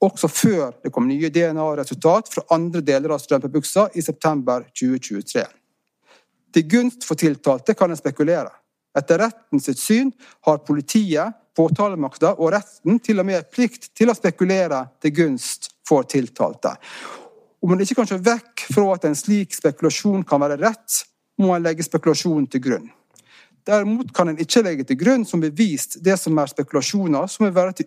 også 0.00 0.30
før 0.30 0.76
det 0.84 0.92
kom 0.94 1.08
nye 1.08 1.30
DNA-resultat 1.34 2.30
fra 2.32 2.44
andre 2.54 2.80
deler 2.86 3.12
av 3.12 3.20
strømpebuksa 3.20 3.88
i 3.98 4.04
september 4.04 4.64
2023. 4.70 5.44
Til 6.54 6.68
gunst 6.70 7.04
for 7.04 7.18
tiltalte 7.20 7.74
kan 7.76 7.90
en 7.92 7.98
spekulere. 7.98 8.52
Etter 8.96 9.20
rettens 9.20 9.68
syn 9.76 10.12
har 10.46 10.62
politiet 10.64 11.36
påtalemakta 11.58 12.36
og 12.38 12.52
retten 12.54 13.00
til 13.02 13.18
og 13.18 13.26
med 13.28 13.48
plikt 13.50 13.90
til 13.98 14.12
å 14.12 14.16
spekulere 14.16 14.84
til 15.02 15.14
gunst 15.16 15.72
for 15.88 16.06
tiltalte. 16.06 16.76
Om 17.58 17.74
man 17.74 17.82
ikke 17.82 17.98
kan 17.98 18.06
se 18.06 18.20
vekk 18.22 18.68
fra 18.70 18.86
at 18.94 19.08
en 19.08 19.18
slik 19.18 19.56
spekulasjon 19.56 20.22
kan 20.28 20.42
være 20.44 20.60
rett, 20.62 21.02
må 21.42 21.50
en 21.54 21.66
legge 21.66 21.86
spekulasjonen 21.86 22.46
til 22.50 22.62
grunn. 22.62 22.86
Derimot 23.68 24.14
kan 24.14 24.30
en 24.30 24.38
ikke 24.40 24.62
legge 24.64 24.86
til 24.88 24.96
grunn 25.00 25.26
som 25.28 25.42
bevist 25.42 25.98
det 26.04 26.16
som 26.20 26.38
er 26.40 26.48
spekulasjoner 26.48 27.26
som 27.28 27.44
vil 27.44 27.54
være, 27.56 27.84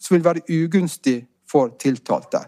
som 0.00 0.16
vil 0.16 0.24
være 0.24 0.42
ugunstig 0.50 1.20
for 1.50 1.76
tiltalte. 1.78 2.40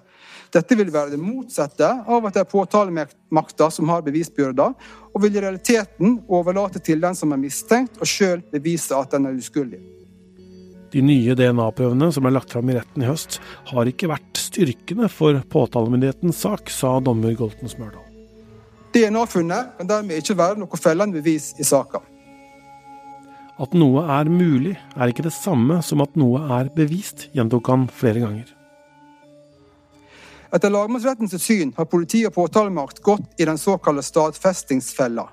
Dette 0.55 0.79
vil 0.79 0.91
være 0.93 1.13
det 1.13 1.21
motsatte 1.21 1.87
av 1.87 2.27
at 2.27 2.35
det 2.35 2.43
er 2.43 2.51
påtalemakta 2.51 3.69
som 3.71 3.91
har 3.93 4.05
bevisbyrda, 4.07 4.71
og 5.13 5.23
vil 5.23 5.37
i 5.37 5.43
realiteten 5.45 6.21
overlate 6.33 6.81
til 6.83 7.03
den 7.03 7.19
som 7.19 7.35
er 7.35 7.43
mistenkt, 7.43 8.01
å 8.01 8.09
sjøl 8.09 8.43
bevise 8.53 8.97
at 8.97 9.15
den 9.15 9.29
er 9.29 9.37
uskyldig. 9.37 9.96
De 10.97 11.03
nye 11.05 11.35
DNA-prøvene 11.37 12.07
som 12.09 12.25
ble 12.25 12.31
lagt 12.33 12.55
fram 12.55 12.71
i 12.73 12.75
retten 12.79 13.03
i 13.05 13.09
høst, 13.11 13.37
har 13.69 13.89
ikke 13.91 14.09
vært 14.09 14.39
styrkende 14.41 15.11
for 15.13 15.37
påtalemyndighetens 15.53 16.39
sak, 16.41 16.73
sa 16.73 16.95
dommer 17.05 17.35
Golten 17.37 17.69
Smørdal. 17.69 18.01
DNA-funnet 18.97 19.75
kan 19.77 19.91
dermed 19.91 20.23
ikke 20.23 20.39
være 20.39 20.57
noe 20.63 20.81
fellende 20.81 21.21
bevis 21.21 21.51
i 21.61 21.67
saka. 21.69 22.01
At 23.61 23.77
noe 23.77 24.07
er 24.09 24.33
mulig, 24.33 24.73
er 24.97 25.13
ikke 25.13 25.27
det 25.27 25.35
samme 25.37 25.83
som 25.85 26.01
at 26.01 26.17
noe 26.17 26.41
er 26.57 26.73
bevist, 26.73 27.29
gjentok 27.37 27.69
han 27.75 27.87
flere 27.93 28.25
ganger. 28.25 28.49
Etter 30.57 30.73
lagmannsrettens 30.73 31.37
syn 31.45 31.77
har 31.77 31.93
politi 31.93 32.23
og 32.25 32.39
påtalemakt 32.39 33.05
gått 33.05 33.37
i 33.37 33.45
den 33.45 33.61
såkalte 33.61 34.05
stadfestingsfella. 34.07 35.29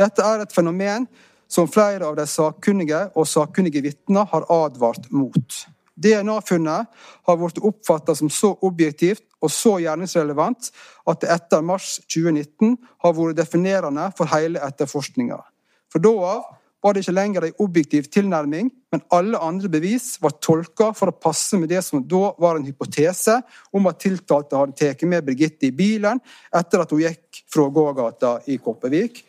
Dette 0.00 0.24
er 0.24 0.46
et 0.46 0.56
fenomen 0.56 1.04
som 1.48 1.68
flere 1.70 2.06
av 2.08 2.16
de 2.18 2.26
sakkunnige 2.28 3.06
og 3.14 3.28
sakkunnige 3.30 3.84
vitner 3.84 4.28
har 4.32 4.46
advart 4.52 5.10
mot. 5.10 5.62
DNA-funnet 5.96 6.90
har 7.26 7.38
blitt 7.40 7.62
oppfatta 7.64 8.14
som 8.14 8.28
så 8.32 8.52
objektivt 8.66 9.24
og 9.40 9.52
så 9.52 9.76
gjerningsrelevant 9.80 10.70
at 11.08 11.22
det 11.22 11.32
etter 11.32 11.64
mars 11.64 11.96
2019 12.04 12.76
har 13.04 13.16
vært 13.16 13.38
definerende 13.40 14.10
for 14.18 14.28
hele 14.32 14.60
etterforskninga. 14.66 15.40
For 15.92 16.02
da 16.02 16.14
av 16.34 16.46
var 16.84 16.94
det 16.94 17.02
ikke 17.02 17.16
lenger 17.16 17.44
en 17.46 17.62
objektiv 17.64 18.04
tilnærming, 18.14 18.68
men 18.92 19.02
alle 19.10 19.40
andre 19.42 19.68
bevis 19.72 20.20
var 20.22 20.36
tolka 20.44 20.92
for 20.94 21.10
å 21.10 21.16
passe 21.18 21.58
med 21.58 21.72
det 21.72 21.80
som 21.82 22.04
da 22.04 22.28
var 22.38 22.60
en 22.60 22.66
hypotese 22.68 23.40
om 23.74 23.88
at 23.90 23.98
tiltalte 24.04 24.60
hadde 24.60 24.76
tatt 24.78 25.02
med 25.08 25.24
Birgitte 25.26 25.66
i 25.66 25.74
bilen 25.74 26.20
etter 26.54 26.84
at 26.84 26.92
hun 26.94 27.02
gikk 27.02 27.42
fra 27.50 27.66
gågata 27.74 28.36
i 28.52 28.60
Kopervik, 28.62 29.24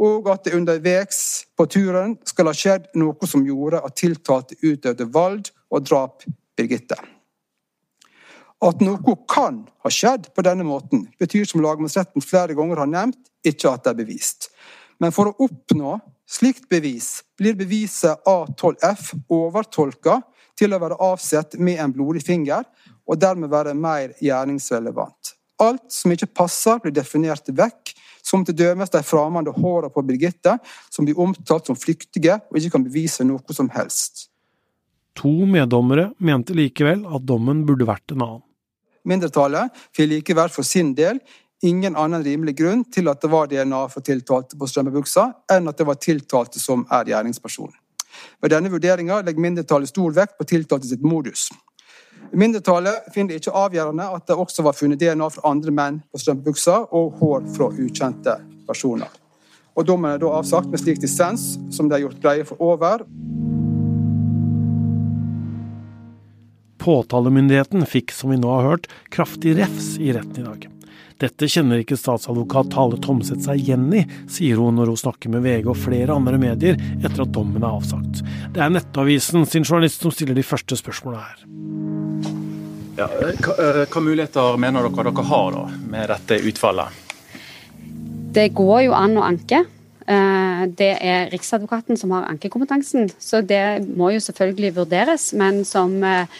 og 0.00 0.28
at 0.32 0.44
det 0.46 0.54
underveis 0.56 1.18
på 1.56 1.66
turen 1.70 2.16
skal 2.26 2.48
ha 2.48 2.54
skjedd 2.56 2.88
noe 2.98 3.28
som 3.28 3.44
gjorde 3.46 3.82
at 3.84 3.98
tiltalte 4.00 4.56
utøvde 4.62 5.08
vold 5.12 5.50
og 5.72 5.84
drap 5.88 6.24
Birgitte. 6.56 6.98
At 8.62 8.82
noe 8.84 9.16
kan 9.30 9.62
ha 9.82 9.90
skjedd 9.90 10.28
på 10.36 10.44
denne 10.46 10.66
måten, 10.66 11.06
betyr 11.18 11.48
som 11.48 11.62
lagmannsretten 11.64 12.22
flere 12.22 12.54
ganger 12.54 12.82
har 12.84 12.90
nevnt, 12.90 13.18
ikke 13.42 13.72
at 13.72 13.84
det 13.84 13.94
er 13.94 14.00
bevist. 14.04 14.50
Men 15.02 15.14
for 15.14 15.30
å 15.30 15.46
oppnå 15.48 15.96
slikt 16.30 16.68
bevis 16.70 17.22
blir 17.40 17.56
beviset 17.58 18.22
A12F 18.28 19.08
overtolka 19.32 20.20
til 20.58 20.76
å 20.76 20.80
være 20.82 21.00
avsett 21.02 21.56
med 21.58 21.80
en 21.82 21.94
blodig 21.94 22.22
finger, 22.22 22.62
og 23.08 23.18
dermed 23.18 23.50
være 23.50 23.74
mer 23.74 24.12
gjerningsrelevant. 24.22 25.34
Alt 25.62 25.90
som 25.92 26.12
ikke 26.14 26.30
passer, 26.30 26.78
blir 26.82 26.94
definert 26.94 27.50
vekk 27.50 27.96
som 28.22 28.44
dømes 28.46 28.90
de 28.90 29.02
fremmede 29.02 29.54
håra 29.54 29.90
på 29.90 30.04
Birgitte, 30.06 30.56
som 30.90 31.04
blir 31.04 31.18
omtalt 31.18 31.66
som 31.66 31.78
flyktige 31.78 32.38
og 32.50 32.58
ikke 32.58 32.76
kan 32.76 32.86
bevise 32.86 33.26
noe 33.26 33.56
som 33.56 33.70
helst. 33.74 34.28
To 35.18 35.32
meddommere 35.44 36.12
mente 36.18 36.54
likevel 36.56 37.04
at 37.04 37.26
dommen 37.28 37.66
burde 37.68 37.88
vært 37.88 38.14
en 38.14 38.24
annen. 38.24 38.42
Mindretallet 39.04 39.74
fikk 39.90 40.12
likevel 40.12 40.52
for 40.54 40.64
sin 40.64 40.94
del 40.94 41.18
ingen 41.62 41.96
annen 41.96 42.24
rimelig 42.24 42.56
grunn 42.58 42.84
til 42.90 43.10
at 43.10 43.22
det 43.22 43.30
var 43.30 43.50
DNA 43.50 43.82
for 43.90 44.04
tiltalte 44.04 44.58
på 44.58 44.68
strømmebuksa, 44.68 45.28
enn 45.54 45.70
at 45.70 45.78
det 45.78 45.86
var 45.86 46.00
tiltalte 46.02 46.62
som 46.62 46.84
er 46.90 47.12
gjerningsperson. 47.12 47.70
Ved 48.42 48.52
denne 48.52 48.70
vurderinga 48.72 49.20
legger 49.22 49.42
mindretallet 49.42 49.90
stor 49.90 50.14
vekt 50.16 50.36
på 50.38 50.48
tiltalte 50.48 50.90
sitt 50.90 51.04
modus. 51.06 51.48
Mindretallet 52.30 53.10
finner 53.14 53.34
det 53.34 53.42
ikke 53.42 53.56
avgjørende 53.58 54.06
at 54.16 54.28
det 54.28 54.38
også 54.38 54.64
var 54.64 54.76
funnet 54.76 55.00
DNA 55.02 55.28
fra 55.34 55.50
andre 55.50 55.74
menn 55.74 55.98
på 56.12 56.20
strømpebuksa 56.22 56.78
og 56.94 57.18
hår 57.20 57.44
fra 57.56 57.68
ukjente 57.74 58.38
personer. 58.68 59.10
Og 59.76 59.86
Dommen 59.88 60.12
er 60.12 60.20
da 60.20 60.32
avsagt 60.38 60.70
med 60.72 60.80
slik 60.80 61.00
dissens 61.00 61.54
som 61.72 61.88
det 61.88 61.98
er 61.98 62.06
gjort 62.06 62.20
greie 62.24 62.46
for 62.48 62.60
over. 62.60 63.06
Påtalemyndigheten 66.82 67.86
fikk, 67.86 68.10
som 68.10 68.32
vi 68.32 68.40
nå 68.42 68.50
har 68.50 68.68
hørt, 68.72 68.88
kraftig 69.14 69.54
refs 69.60 69.94
i 70.02 70.10
retten 70.16 70.42
i 70.42 70.46
dag. 70.48 70.68
Dette 71.22 71.46
kjenner 71.46 71.78
ikke 71.78 71.94
statsadvokat 71.98 72.72
Tale 72.74 72.98
Tomseth 73.04 73.44
seg 73.46 73.62
igjen 73.62 73.86
i, 73.94 74.02
sier 74.26 74.58
hun 74.58 74.74
når 74.80 74.90
hun 74.90 75.00
snakker 75.04 75.30
med 75.30 75.44
VG 75.46 75.70
og 75.70 75.78
flere 75.78 76.16
andre 76.16 76.40
medier 76.42 76.80
etter 76.98 77.22
at 77.22 77.34
dommen 77.36 77.62
er 77.62 77.70
avsagt. 77.70 78.24
Det 78.50 78.64
er 78.64 78.74
Nettavisen 78.74 79.46
sin 79.46 79.68
journalist 79.68 80.02
som 80.02 80.14
stiller 80.14 80.34
de 80.34 80.46
første 80.46 80.78
spørsmålene 80.82 81.22
her. 81.28 81.91
Ja, 83.02 83.08
hva, 83.42 83.54
eh, 83.58 83.84
hva, 83.90 84.00
muligheter 84.04 84.58
mener 84.62 84.86
dere 84.86 85.10
dere 85.10 85.24
har 85.26 85.54
da, 85.56 85.62
med 85.90 86.10
dette 86.12 86.36
utfallet? 86.46 86.98
Det 88.36 88.48
går 88.54 88.82
jo 88.86 88.92
an 88.94 89.16
å 89.18 89.24
anke. 89.26 89.64
Eh, 90.06 90.62
det 90.70 90.90
er 91.02 91.30
Riksadvokaten 91.32 91.98
som 91.98 92.14
har 92.14 92.28
ankekompetansen, 92.30 93.10
så 93.18 93.40
det 93.42 93.82
må 93.88 94.12
jo 94.14 94.20
selvfølgelig 94.22 94.74
vurderes. 94.76 95.32
Men 95.34 95.64
som 95.66 95.96
eh, 96.06 96.30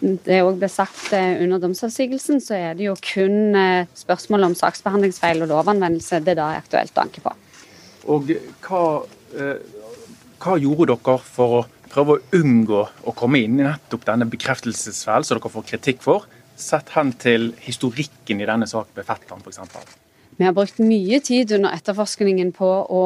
det 0.00 0.40
òg 0.46 0.62
ble 0.62 0.70
sagt 0.72 1.12
under 1.12 1.60
domsavsigelsen, 1.60 2.40
så 2.40 2.56
er 2.56 2.78
det 2.78 2.88
jo 2.88 2.96
kun 2.96 3.52
spørsmål 3.98 4.48
om 4.48 4.56
saksbehandlingsfeil 4.58 5.44
og 5.44 5.52
lovanvendelse 5.52 6.22
det 6.24 6.38
da 6.40 6.48
er 6.54 6.64
aktuelt 6.64 6.96
å 6.96 7.04
anke 7.04 7.20
på. 7.22 7.34
Og 8.16 8.32
hva, 8.64 8.82
hva 10.40 10.56
gjorde 10.58 10.96
dere 10.96 11.20
for 11.28 11.60
å 11.60 11.62
prøve 11.92 12.16
å 12.16 12.38
unngå 12.40 12.84
å 13.04 13.16
komme 13.16 13.42
inn 13.44 13.60
i 13.60 13.66
nettopp 13.66 14.06
denne 14.08 14.28
bekreftelsesfellen 14.32 15.26
som 15.26 15.38
dere 15.38 15.52
får 15.52 15.68
kritikk 15.74 16.04
for, 16.04 16.28
sett 16.56 16.92
hen 16.96 17.12
til 17.20 17.50
historikken 17.64 18.40
i 18.40 18.48
denne 18.48 18.68
saken 18.70 18.96
med 18.96 19.08
Fetland 19.08 19.44
f.eks.? 19.46 19.98
Vi 20.38 20.46
har 20.46 20.54
brukt 20.56 20.78
mye 20.80 21.18
tid 21.20 21.52
under 21.52 21.74
etterforskningen 21.76 22.54
på 22.56 22.68
å 22.88 23.02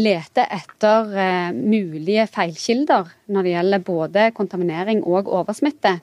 lete 0.00 0.46
etter 0.48 1.10
eh, 1.12 1.50
mulige 1.52 2.24
feilkilder 2.32 3.10
når 3.30 3.44
det 3.44 3.52
gjelder 3.52 3.84
både 3.84 4.24
kontaminering 4.36 5.02
og 5.04 5.28
oversmitte. 5.28 5.98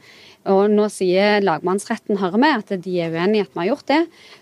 Og 0.52 0.70
nå 0.74 0.88
sier 0.94 1.42
lagmannsretten 1.44 2.22
hører 2.22 2.42
med 2.42 2.62
at 2.62 2.86
de 2.86 2.96
er 3.02 3.14
uenig 3.14 3.42
i 3.42 3.44
at 3.44 3.52
vi 3.52 3.62
har 3.64 3.70
gjort 3.72 3.90
det. 3.90 4.00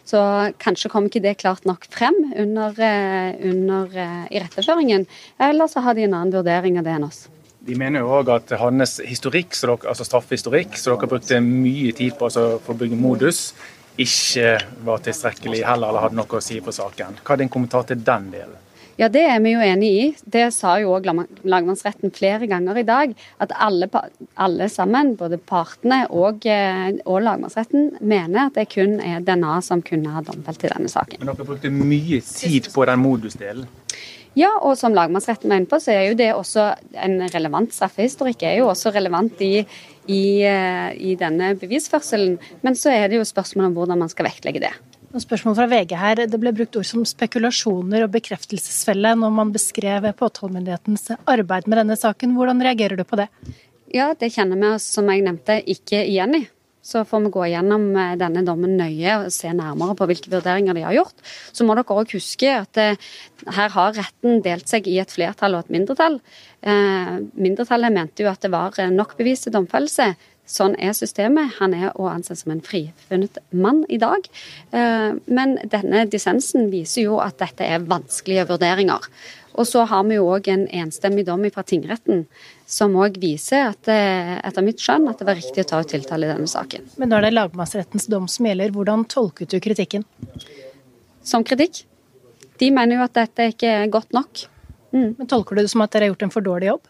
Så 0.07 0.21
kanskje 0.61 0.91
kom 0.91 1.07
ikke 1.07 1.23
det 1.23 1.37
klart 1.39 1.67
nok 1.67 1.87
frem 1.91 2.19
under, 2.35 2.75
eh, 2.75 3.33
under 3.49 3.95
eh, 3.95 4.23
iretteføringen. 4.35 5.07
Eller 5.39 5.71
så 5.71 5.87
har 5.87 5.95
de 5.95 6.07
en 6.07 6.19
annen 6.19 6.35
vurdering 6.35 6.79
av 6.79 6.87
det 6.87 6.99
enn 6.99 7.07
oss. 7.07 7.25
De 7.69 7.75
mener 7.77 8.01
jo 8.01 8.13
òg 8.17 8.31
at 8.33 8.53
hans 8.57 8.95
historikk, 9.05 9.53
altså 9.77 10.05
straffehistorikk, 10.07 10.77
som 10.79 10.95
dere 10.95 11.09
brukte 11.11 11.37
mye 11.45 11.91
tid 11.93 12.15
på 12.17 12.25
altså 12.25 12.55
for 12.63 12.73
å 12.73 12.79
bygge 12.79 12.97
modus, 12.97 13.51
ikke 13.99 14.55
var 14.87 15.03
tilstrekkelig 15.05 15.59
heller, 15.67 15.91
eller 15.91 16.07
hadde 16.07 16.17
noe 16.17 16.39
å 16.39 16.41
si 16.41 16.57
på 16.63 16.73
saken. 16.73 17.19
Hva 17.21 17.35
er 17.35 17.43
din 17.43 17.51
kommentar 17.53 17.85
til 17.85 18.01
den 18.01 18.31
delen? 18.33 18.57
Ja, 18.99 19.07
Det 19.07 19.21
er 19.23 19.37
vi 19.39 19.53
jo 19.53 19.61
enig 19.63 19.89
i. 19.95 20.07
Det 20.27 20.49
sa 20.51 20.73
jo 20.81 20.91
òg 20.97 21.05
lagmannsretten 21.07 22.11
flere 22.11 22.49
ganger 22.51 22.81
i 22.81 22.83
dag. 22.83 23.13
At 23.39 23.53
alle, 23.55 23.87
alle 24.35 24.67
sammen, 24.67 25.13
både 25.15 25.37
partene 25.39 26.01
og, 26.09 26.43
eh, 26.43 26.97
og, 27.05 27.21
lagmannsretten, 27.23 27.93
mener 28.01 28.47
at 28.47 28.57
det 28.59 28.67
kun 28.73 28.97
er 28.99 29.21
DNA 29.23 29.61
som 29.63 29.81
kunne 29.81 30.11
ha 30.11 30.25
domfelt 30.25 30.65
i 30.65 30.73
denne 30.73 30.91
saken. 30.91 31.21
Men 31.21 31.31
dere 31.31 31.47
brukte 31.47 31.71
mye 31.71 32.19
tid 32.19 32.67
på 32.73 32.89
den 32.91 32.99
modusdelen? 32.99 33.69
Ja, 34.37 34.51
og 34.61 34.75
som 34.77 34.93
lagmannsretten 34.93 35.49
var 35.49 35.59
inne 35.59 35.69
på, 35.69 35.79
så 35.81 35.93
er 35.95 36.09
jo 36.09 36.17
det 36.19 36.29
også 36.35 36.67
en 37.01 37.23
relevant 37.33 37.73
straffehistorikk. 37.73 38.43
er 38.43 38.59
jo 38.59 38.69
også 38.69 38.93
relevant 38.93 39.41
i, 39.41 39.65
i, 40.07 40.23
eh, 40.45 40.91
i 40.93 41.15
denne 41.19 41.55
bevisførselen. 41.59 42.37
Men 42.61 42.77
så 42.77 42.93
er 42.93 43.09
det 43.09 43.17
jo 43.17 43.25
spørsmål 43.25 43.69
om 43.69 43.79
hvordan 43.79 43.99
man 44.05 44.11
skal 44.11 44.29
vektlegge 44.29 44.61
det. 44.67 44.73
Noen 45.09 45.23
spørsmål 45.23 45.55
fra 45.57 45.65
VG 45.71 45.95
her. 45.97 46.21
Det 46.29 46.37
ble 46.37 46.53
brukt 46.53 46.77
ord 46.77 46.85
som 46.85 47.01
spekulasjoner 47.07 48.05
og 48.05 48.13
bekreftelsesfelle 48.13 49.15
når 49.17 49.33
man 49.33 49.53
beskrev 49.55 50.05
påtalemyndighetens 50.19 51.15
arbeid 51.25 51.65
med 51.65 51.81
denne 51.81 51.97
saken. 51.97 52.37
Hvordan 52.37 52.61
reagerer 52.61 52.99
du 52.99 53.03
på 53.09 53.17
det? 53.17 53.27
Ja, 53.89 54.11
det 54.13 54.29
kjenner 54.35 54.59
vi 54.61 54.69
oss, 54.69 54.85
som 54.93 55.09
jeg 55.09 55.25
nevnte, 55.25 55.57
ikke 55.65 56.03
igjen 56.05 56.37
i. 56.37 56.43
Så 56.81 57.03
får 57.05 57.25
vi 57.25 57.31
gå 57.33 57.45
gjennom 57.51 57.89
eh, 57.99 58.15
denne 58.19 58.43
dommen 58.47 58.77
nøye 58.79 59.17
og 59.19 59.33
se 59.35 59.51
nærmere 59.55 59.97
på 59.99 60.07
hvilke 60.09 60.31
vurderinger 60.31 60.77
de 60.77 60.85
har 60.87 60.95
gjort. 60.95 61.25
Så 61.51 61.67
må 61.67 61.75
dere 61.75 61.97
òg 61.99 62.13
huske 62.15 62.53
at 62.55 62.79
eh, 62.79 63.09
her 63.57 63.73
har 63.75 63.97
retten 63.97 64.39
delt 64.45 64.71
seg 64.71 64.87
i 64.87 64.97
et 65.03 65.11
flertall 65.11 65.57
og 65.57 65.67
et 65.67 65.73
mindretall. 65.75 66.19
Eh, 66.63 67.15
mindretallet 67.35 67.95
mente 67.95 68.23
jo 68.23 68.31
at 68.31 68.43
det 68.45 68.53
var 68.55 68.79
nok 68.93 69.17
bevis 69.19 69.43
til 69.45 69.55
domfellelse. 69.55 70.13
Sånn 70.49 70.73
er 70.81 70.95
systemet. 70.97 71.59
Han 71.59 71.75
er 71.77 71.91
å 71.93 72.07
anse 72.09 72.33
som 72.39 72.53
en 72.55 72.63
frifunnet 72.65 73.37
mann 73.53 73.83
i 73.85 73.99
dag. 74.01 74.25
Men 74.71 75.59
denne 75.69 76.07
dissensen 76.09 76.71
viser 76.71 77.05
jo 77.05 77.19
at 77.21 77.37
dette 77.37 77.67
er 77.69 77.85
vanskelige 77.85 78.47
vurderinger. 78.49 79.05
Og 79.59 79.67
så 79.67 79.83
har 79.89 80.05
vi 80.07 80.15
jo 80.15 80.27
òg 80.31 80.47
en 80.53 80.65
enstemmig 80.81 81.25
dom 81.27 81.43
fra 81.51 81.65
tingretten 81.67 82.23
som 82.69 82.93
òg 83.01 83.17
viser 83.19 83.71
at 83.71 83.89
eh, 83.91 84.37
etter 84.45 84.63
mitt 84.63 84.79
skjønn 84.79 85.09
at 85.11 85.19
det 85.19 85.27
var 85.27 85.39
riktig 85.39 85.65
å 85.65 85.69
ta 85.71 85.81
ut 85.81 85.89
tiltale 85.91 86.27
i 86.27 86.31
denne 86.31 86.47
saken. 86.47 86.85
Men 87.01 87.11
nå 87.11 87.17
er 87.17 87.27
det 87.27 87.33
lagmannsrettens 87.35 88.07
dom 88.11 88.29
som 88.31 88.47
gjelder. 88.47 88.71
Hvordan 88.75 89.03
tolket 89.11 89.51
du 89.51 89.59
kritikken? 89.63 90.05
Som 91.25 91.43
kritikk. 91.47 91.83
De 92.61 92.69
mener 92.75 92.99
jo 92.99 93.07
at 93.07 93.17
dette 93.17 93.49
ikke 93.55 93.73
er 93.81 93.91
godt 93.91 94.15
nok. 94.15 94.45
Mm. 94.93 95.17
Men 95.17 95.27
Tolker 95.29 95.57
du 95.57 95.63
det 95.63 95.73
som 95.73 95.83
at 95.83 95.93
dere 95.93 96.07
har 96.07 96.13
gjort 96.13 96.27
en 96.27 96.33
for 96.33 96.45
dårlig 96.45 96.71
jobb? 96.71 96.87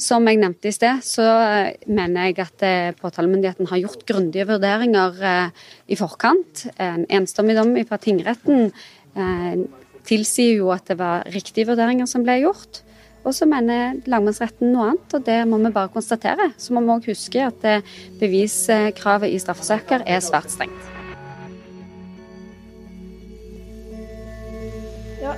Som 0.00 0.28
jeg 0.30 0.40
nevnte 0.40 0.70
i 0.70 0.74
sted, 0.74 1.02
så 1.04 1.26
eh, 1.44 1.74
mener 1.90 2.30
jeg 2.30 2.38
at 2.46 2.64
eh, 2.66 2.92
påtalemyndigheten 2.96 3.68
har 3.68 3.82
gjort 3.82 4.06
grundige 4.08 4.48
vurderinger 4.48 5.20
i 5.90 5.98
forkant. 6.00 6.66
En 6.80 7.04
enstemmig 7.20 7.58
dom 7.58 7.76
fra 7.88 8.00
tingretten 8.00 8.70
tilsier 10.06 10.60
jo 10.60 10.70
at 10.72 10.86
det 10.88 10.96
var 11.00 11.26
riktige 11.34 11.68
vurderinger 11.68 12.08
som 12.08 12.24
ble 12.24 12.40
gjort. 12.44 12.80
Og 13.20 13.34
så 13.36 13.48
mener 13.48 13.98
lagmannsretten 14.08 14.72
noe 14.72 14.92
annet, 14.92 15.16
og 15.16 15.26
det 15.26 15.42
må 15.48 15.60
vi 15.60 15.72
bare 15.74 15.92
konstatere. 15.92 16.50
Så 16.56 16.72
må 16.72 16.84
vi 16.86 16.94
òg 16.94 17.10
huske 17.12 17.44
at 17.44 17.68
eh, 17.68 17.92
beviskravet 18.22 19.34
i 19.34 19.42
straffesaker 19.42 20.06
er 20.08 20.24
svært 20.24 20.56
strengt. 20.56 20.99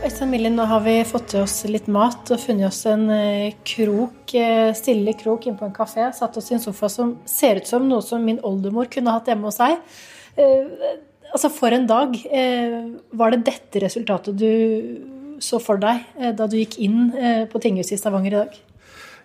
Øystein 0.02 0.32
Millen, 0.32 0.56
nå 0.58 0.64
har 0.66 0.82
vi 0.82 0.96
fått 1.06 1.28
til 1.30 1.44
oss 1.44 1.60
litt 1.70 1.86
mat 1.86 2.30
og 2.34 2.40
funnet 2.42 2.66
oss 2.72 2.80
en 2.90 3.04
eh, 3.14 3.54
krok, 3.62 4.32
eh, 4.34 4.72
stille 4.74 5.14
krok 5.14 5.46
innpå 5.46 5.68
en 5.68 5.76
kafé. 5.76 6.08
Satt 6.16 6.36
oss 6.40 6.50
i 6.50 6.56
en 6.56 6.64
sofa 6.64 6.90
som 6.90 7.14
ser 7.28 7.60
ut 7.62 7.70
som 7.70 7.86
noe 7.86 8.02
som 8.02 8.24
min 8.26 8.40
oldemor 8.42 8.90
kunne 8.90 9.14
hatt 9.14 9.30
hjemme 9.30 9.46
hos 9.46 9.60
seg. 9.62 9.78
Altså, 11.32 11.48
for 11.54 11.72
en 11.72 11.86
dag. 11.88 12.18
Eh, 12.28 12.82
var 13.16 13.32
det 13.32 13.44
dette 13.46 13.80
resultatet 13.86 14.36
du 14.36 15.38
så 15.42 15.58
for 15.62 15.80
deg 15.80 16.04
eh, 16.20 16.34
da 16.36 16.46
du 16.46 16.58
gikk 16.58 16.78
inn 16.84 17.08
eh, 17.16 17.44
på 17.50 17.60
tinghuset 17.62 17.96
i 17.96 18.00
Stavanger 18.00 18.34
i 18.34 18.40
dag? 18.42 18.60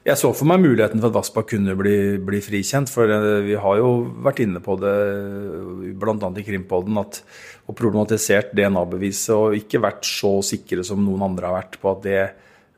Jeg 0.08 0.15
så 0.22 0.30
for 0.32 0.48
meg 0.48 0.62
muligheten 0.63 1.02
for 1.02 1.12
at 1.12 1.17
Vassbakk 1.17 1.50
kunne 1.52 1.76
bli, 1.76 2.15
bli, 2.24 2.39
frikjent. 2.43 2.88
For 2.88 3.12
vi 3.43 3.58
har 3.60 3.82
jo 3.82 3.89
vært 4.24 4.39
inne 4.46 4.62
på 4.63 4.78
det 4.80 4.96
bl.a. 6.00 6.30
i 6.32 6.46
Krimpodden 6.48 7.02
at, 7.02 7.20
og 7.67 7.76
problematisert 7.76 8.54
DNA-beviset 8.56 9.36
og 9.36 9.58
ikke 9.60 9.84
vært 9.84 10.08
så 10.08 10.38
sikre 10.48 10.86
som 10.88 11.04
noen 11.04 11.28
andre 11.28 11.50
har 11.50 11.58
vært 11.60 11.80
på 11.82 11.91
at 11.91 12.04
det, 12.08 12.24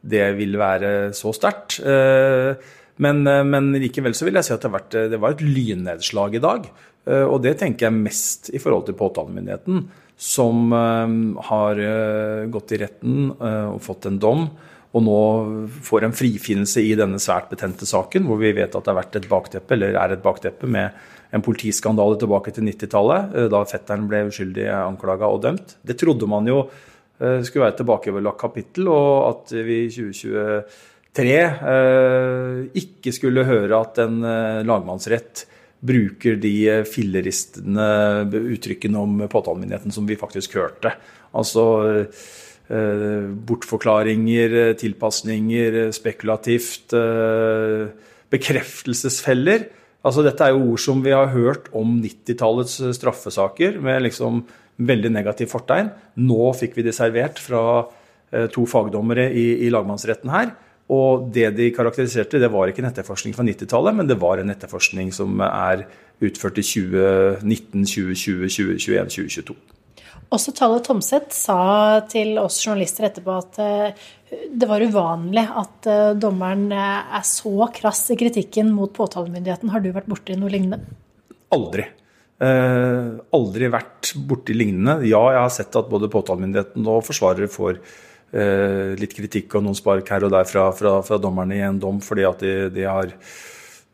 det 0.02 0.26
vil 0.40 0.58
være 0.58 0.92
så 1.14 1.36
sterkt. 1.38 1.78
Men, 3.00 3.22
men, 3.24 3.72
likevel 3.80 4.18
så 4.18 4.26
vil 4.28 4.42
jeg 4.42 4.50
si 4.50 4.56
at 4.58 4.66
det, 4.66 4.74
vært, 4.74 4.98
det 5.14 5.22
var 5.22 5.38
et 5.38 5.46
lynnedslag 5.46 6.34
i 6.36 6.44
dag. 6.44 6.66
Eh, 7.08 7.26
og 7.26 7.42
det 7.46 7.58
tenker 7.62 7.88
jeg 7.88 8.00
mest 8.00 8.52
i 8.54 8.62
forhold 8.62 8.88
til 8.88 8.98
påtalemyndigheten, 9.00 9.86
som 10.20 10.74
eh, 10.76 11.14
har 11.50 11.84
eh, 11.84 12.50
gått 12.52 12.76
i 12.76 12.82
retten 12.84 13.32
og 13.40 13.80
fått 13.86 14.10
en 14.10 14.20
dom. 14.22 14.50
Og 14.98 15.04
nå 15.06 15.20
får 15.86 16.08
en 16.08 16.16
frifinnelse 16.18 16.82
i 16.82 16.96
denne 16.98 17.20
svært 17.22 17.52
betente 17.52 17.86
saken, 17.86 18.26
hvor 18.26 18.40
vi 18.42 18.56
vet 18.58 18.74
at 18.74 18.86
det 18.86 18.90
har 18.90 18.98
vært 18.98 19.20
et 19.20 19.28
bakteppe, 19.30 19.76
eller 19.76 19.98
er 20.02 20.16
et 20.16 20.24
bakteppe 20.24 20.70
med 20.70 20.98
en 21.36 21.44
politiskandale 21.46 22.18
tilbake 22.18 22.54
til 22.56 22.66
90-tallet, 22.66 23.36
da 23.54 23.60
fetteren 23.70 24.08
ble 24.10 24.24
uskyldig 24.32 24.66
anklaga 24.74 25.30
og 25.30 25.44
dømt. 25.46 25.76
Det 25.86 25.94
trodde 26.02 26.26
man 26.32 26.50
jo 26.50 26.64
skulle 27.20 27.68
være 27.68 27.76
et 27.76 27.80
tilbakelagt 27.84 28.42
kapittel, 28.42 28.90
og 28.90 29.28
at 29.28 29.54
vi 29.68 29.84
i 29.86 29.94
2023 29.94 31.38
ikke 32.82 33.14
skulle 33.14 33.46
høre 33.46 33.84
at 33.84 34.02
en 34.02 34.18
lagmannsrett 34.66 35.46
bruker 35.80 36.36
de 36.42 36.84
filleristende 36.88 37.88
uttrykkene 38.56 39.00
om 39.00 39.24
påtalemyndigheten 39.32 39.94
som 39.96 40.08
vi 40.10 40.18
faktisk 40.20 40.58
hørte. 40.60 40.92
Altså 41.38 41.66
eh, 41.88 42.24
bortforklaringer, 42.70 44.76
tilpasninger, 44.78 45.90
spekulativt, 45.96 46.94
eh, 46.94 47.90
bekreftelsesfeller. 48.30 49.66
Altså 50.06 50.24
Dette 50.24 50.46
er 50.46 50.54
jo 50.54 50.74
ord 50.74 50.80
som 50.80 51.02
vi 51.04 51.12
har 51.12 51.34
hørt 51.34 51.68
om 51.74 51.98
90-tallets 52.00 52.78
straffesaker 52.96 53.82
med 53.82 54.06
liksom 54.06 54.44
veldig 54.78 55.12
negativ 55.12 55.50
fortegn. 55.52 55.90
Nå 56.24 56.54
fikk 56.56 56.78
vi 56.78 56.86
det 56.86 56.94
servert 56.96 57.42
fra 57.42 57.90
eh, 58.32 58.48
to 58.54 58.64
fagdommere 58.70 59.28
i, 59.34 59.66
i 59.66 59.74
lagmannsretten 59.74 60.32
her. 60.32 60.54
Og 60.90 61.28
det 61.34 61.52
de 61.58 61.68
karakteriserte, 61.74 62.40
det 62.42 62.50
var 62.50 62.70
ikke 62.70 62.82
en 62.82 62.90
etterforskning 62.90 63.36
fra 63.36 63.46
90-tallet, 63.46 63.98
men 63.98 64.08
det 64.10 64.18
var 64.22 64.42
en 64.42 64.50
etterforskning 64.50 65.12
som 65.14 65.42
er 65.46 65.86
utført 66.22 66.58
i 66.58 66.66
2019, 66.66 67.86
2020, 67.86 68.50
2021, 68.50 69.12
2022. 69.18 69.58
Også 70.30 70.54
Tale 70.54 70.82
Tomseth 70.86 71.34
sa 71.34 71.60
til 72.10 72.36
oss 72.42 72.60
journalister 72.62 73.08
etterpå 73.08 73.38
at 73.40 73.62
eh, 73.64 74.02
det 74.30 74.68
var 74.70 74.84
uvanlig 74.86 75.46
at 75.62 75.90
eh, 75.90 76.12
dommeren 76.22 76.68
eh, 76.72 77.16
er 77.18 77.26
så 77.26 77.70
krass 77.74 78.04
i 78.14 78.20
kritikken 78.20 78.70
mot 78.76 78.94
påtalemyndigheten. 78.94 79.72
Har 79.74 79.82
du 79.82 79.90
vært 79.96 80.10
borti 80.12 80.38
noe 80.38 80.54
lignende? 80.54 80.84
Aldri. 81.56 81.88
Eh, 82.40 83.08
aldri 83.36 83.68
vært 83.74 84.14
borti 84.30 84.54
lignende. 84.56 85.02
Ja, 85.10 85.24
jeg 85.34 85.42
har 85.44 85.52
sett 85.52 85.76
at 85.76 85.90
både 85.92 86.12
påtalemyndigheten 86.14 86.86
og 86.88 87.04
forsvarere 87.08 87.50
får 87.52 87.80
eh, 88.32 88.96
litt 89.00 89.16
kritikk 89.18 89.58
og 89.58 89.66
noen 89.66 89.78
spark 89.78 90.08
her 90.14 90.28
og 90.28 90.36
der 90.36 90.48
fra, 90.48 90.70
fra, 90.76 91.00
fra 91.06 91.20
dommerne 91.22 91.58
i 91.58 91.66
en 91.66 91.82
dom 91.82 92.00
fordi 92.06 92.28
at 92.30 92.46
de, 92.46 92.54
de, 92.76 92.86
har 92.88 93.12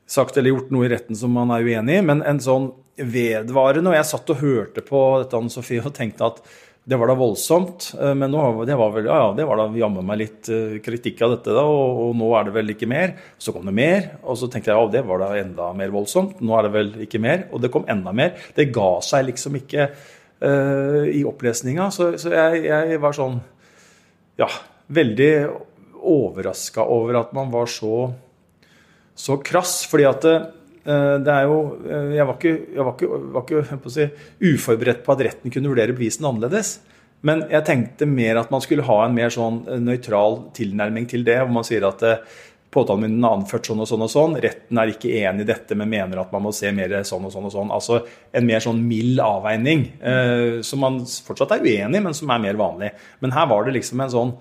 sagt 0.06 0.38
eller 0.38 0.54
gjort 0.54 0.70
noe 0.76 0.86
i 0.86 0.92
retten 0.92 1.18
som 1.18 1.34
man 1.34 1.54
er 1.56 1.66
uenig 1.66 2.02
i. 2.02 2.06
Men 2.12 2.22
en 2.28 2.44
sånn 2.44 2.70
vedvarende 2.96 3.92
Og 3.92 3.98
jeg 3.98 4.08
satt 4.08 4.32
og 4.32 4.40
hørte 4.40 4.84
på 4.86 5.02
dette, 5.22 5.36
Anne 5.40 5.52
Sofie, 5.54 5.84
og 5.84 5.96
tenkte 5.96 6.30
at 6.30 6.40
det 6.86 7.00
var 7.02 7.10
da 7.10 7.16
voldsomt. 7.18 7.88
Men 7.98 8.30
nå, 8.30 8.42
det 8.70 8.76
var 8.78 8.92
vel, 8.94 9.08
ja, 9.10 9.16
ja, 9.18 9.30
det 9.34 9.48
var 9.50 9.58
da 9.58 9.64
jammen 9.74 10.06
meg 10.06 10.20
litt 10.22 10.50
kritikk 10.86 11.24
av 11.26 11.32
dette, 11.34 11.56
da, 11.56 11.64
og, 11.66 12.02
og, 12.04 12.12
nå 12.20 12.28
er 12.38 12.46
det 12.46 12.54
vel 12.60 12.74
ikke 12.76 12.90
mer. 12.92 13.16
Så 13.42 13.56
kom 13.56 13.66
det 13.66 13.74
mer, 13.74 14.12
og 14.22 14.38
så 14.38 14.50
tenkte 14.54 14.70
jeg 14.70 14.78
ja, 14.78 14.92
det 14.94 15.02
var 15.08 15.24
da 15.24 15.32
enda 15.40 15.72
mer 15.74 15.96
voldsomt. 15.96 16.44
Nå 16.46 16.54
er 16.54 16.68
det 16.68 16.74
vel 16.76 16.92
ikke 17.08 17.24
mer, 17.26 17.48
og 17.50 17.64
det 17.64 17.72
kom 17.74 17.90
enda 17.90 18.14
mer. 18.14 18.38
Det 18.54 18.68
ga 18.76 18.92
seg 19.02 19.26
liksom 19.32 19.58
ikke 19.64 19.88
uh, 19.90 21.04
i 21.10 21.24
opplesninga, 21.26 21.90
så, 21.96 22.12
så 22.22 22.34
jeg, 22.36 22.68
jeg, 22.70 23.00
var 23.02 23.18
sånn 23.18 23.40
ja, 24.38 24.52
veldig 24.94 25.32
overraska 26.06 26.86
over 26.86 27.22
at 27.24 27.34
man 27.36 27.50
var 27.54 27.72
så, 27.72 28.12
så 29.18 29.40
krass. 29.42 29.82
fordi 29.90 30.06
at 30.12 30.30
det, 30.86 31.32
eh, 31.32 31.38
er 31.38 31.48
jo 31.50 31.60
eh, 31.90 32.16
Jeg 32.16 32.28
var 32.28 32.36
ikke, 32.38 32.56
jeg 32.76 32.86
var 32.86 32.94
ikke, 32.94 33.22
var 33.34 33.46
ikke 33.46 33.78
på 33.84 33.94
si, 33.94 34.10
uforberedt 34.54 35.06
på 35.06 35.16
at 35.16 35.24
retten 35.30 35.54
kunne 35.54 35.72
vurdere 35.72 35.96
bevisene 35.98 36.30
annerledes. 36.30 36.78
Men 37.26 37.46
jeg 37.50 37.66
tenkte 37.66 38.06
mer 38.06 38.38
at 38.44 38.52
man 38.54 38.62
skulle 38.62 38.86
ha 38.86 39.00
en 39.06 39.16
mer 39.16 39.34
sånn 39.34 39.64
eh, 39.66 39.82
nøytral 39.82 40.44
tilnærming 40.58 41.10
til 41.10 41.26
det. 41.26 41.40
Hvor 41.42 41.56
man 41.58 41.66
sier 41.66 41.88
at 41.90 42.06
påtalemyndigheten 42.76 43.26
har 43.26 43.38
anført 43.40 43.70
sånn 43.70 43.82
og 43.82 43.90
sånn 43.90 44.06
og 44.06 44.12
sånn. 44.12 44.38
Retten 44.44 44.82
er 44.82 44.92
ikke 44.92 45.14
enig 45.24 45.46
i 45.46 45.50
dette, 45.50 45.78
men 45.80 45.90
mener 45.90 46.22
at 46.22 46.34
man 46.36 46.44
må 46.46 46.54
se 46.54 46.70
mer 46.76 46.98
sånn 47.08 47.26
og 47.26 47.34
sånn 47.34 47.48
og 47.50 47.56
sånn. 47.56 47.72
Altså 47.74 48.02
en 48.36 48.46
mer 48.46 48.62
sånn 48.62 48.82
mild 48.86 49.22
avveining. 49.24 49.88
Som 50.68 50.84
man 50.84 51.00
fortsatt 51.08 51.56
er 51.56 51.64
uenig 51.64 52.02
i, 52.02 52.04
men 52.04 52.18
som 52.18 52.34
er 52.36 52.44
mer 52.44 52.60
vanlig. 52.60 52.92
Men 53.24 53.34
her 53.34 53.48
var 53.48 53.64
det 53.64 53.78
liksom 53.78 54.04
en 54.04 54.12
sånn 54.12 54.36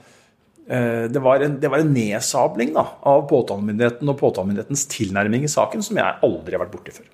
det 0.65 1.21
var, 1.21 1.43
en, 1.45 1.59
det 1.61 1.69
var 1.69 1.83
en 1.83 1.91
nedsabling 1.93 2.71
da, 2.73 2.87
av 3.05 3.27
påtalemyndigheten 3.29 4.09
og 4.09 4.17
påtalemyndighetens 4.17 4.87
tilnærming 4.89 5.45
i 5.45 5.51
saken 5.53 5.85
som 5.85 5.99
jeg 6.01 6.25
aldri 6.25 6.57
har 6.57 6.65
vært 6.65 6.73
borti 6.73 6.95
før. 6.97 7.11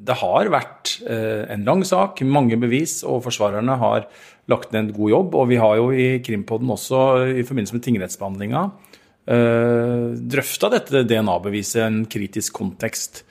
Det 0.00 0.16
har 0.16 0.48
vært 0.48 0.94
eh, 1.04 1.44
en 1.52 1.66
lang 1.66 1.82
sak, 1.84 2.22
mange 2.24 2.56
bevis, 2.60 3.00
og 3.04 3.20
forsvarerne 3.26 3.74
har 3.82 4.06
lagt 4.48 4.72
ned 4.72 4.86
en 4.86 4.94
god 4.96 5.12
jobb. 5.12 5.34
Og 5.36 5.50
vi 5.50 5.58
har 5.60 5.74
jo 5.76 5.90
i 5.92 6.06
Krimpodden 6.24 6.72
også 6.72 7.02
i 7.36 7.44
forbindelse 7.44 7.76
med 7.76 7.84
tingrettsbehandlinga 7.84 8.62
eh, 9.28 10.06
drøfta 10.36 10.70
dette 10.72 11.04
DNA-beviset 11.08 11.82
i 11.82 11.84
en 11.88 12.00
kritisk 12.10 12.56
kontekst. 12.62 13.26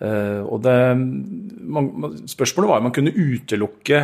Og 0.00 0.62
det, 0.64 0.74
spørsmålet 2.32 2.70
var 2.70 2.78
om 2.80 2.86
man 2.88 2.94
kunne 2.96 3.12
utelukke 3.12 3.98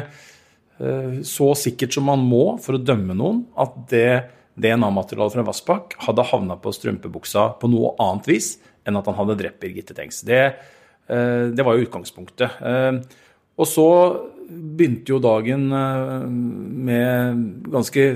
så 1.24 1.46
sikkert 1.56 1.96
som 1.96 2.04
man 2.04 2.20
må 2.20 2.58
for 2.60 2.76
å 2.76 2.80
dømme 2.84 3.16
noen, 3.16 3.38
at 3.56 3.78
det 3.88 4.10
DNA-materialet 4.56 5.36
fra 5.36 5.44
Vassbakk 5.46 5.96
hadde 6.06 6.24
havna 6.30 6.56
på 6.60 6.72
strømpebuksa 6.72 7.50
på 7.60 7.68
noe 7.70 7.92
annet 8.02 8.30
vis 8.30 8.54
enn 8.86 8.96
at 8.98 9.08
han 9.10 9.18
hadde 9.18 9.36
drept 9.40 9.60
Birgitte 9.62 9.96
Tengs. 9.96 10.22
Det, 10.26 10.42
eh, 11.10 11.44
det 11.52 11.66
var 11.66 11.76
jo 11.76 11.86
utgangspunktet. 11.86 12.60
Eh, 12.62 13.00
og 13.56 13.68
så 13.68 13.88
begynte 14.46 15.12
jo 15.12 15.20
dagen 15.22 15.66
eh, 15.74 16.24
med 16.88 17.42
ganske 17.72 18.06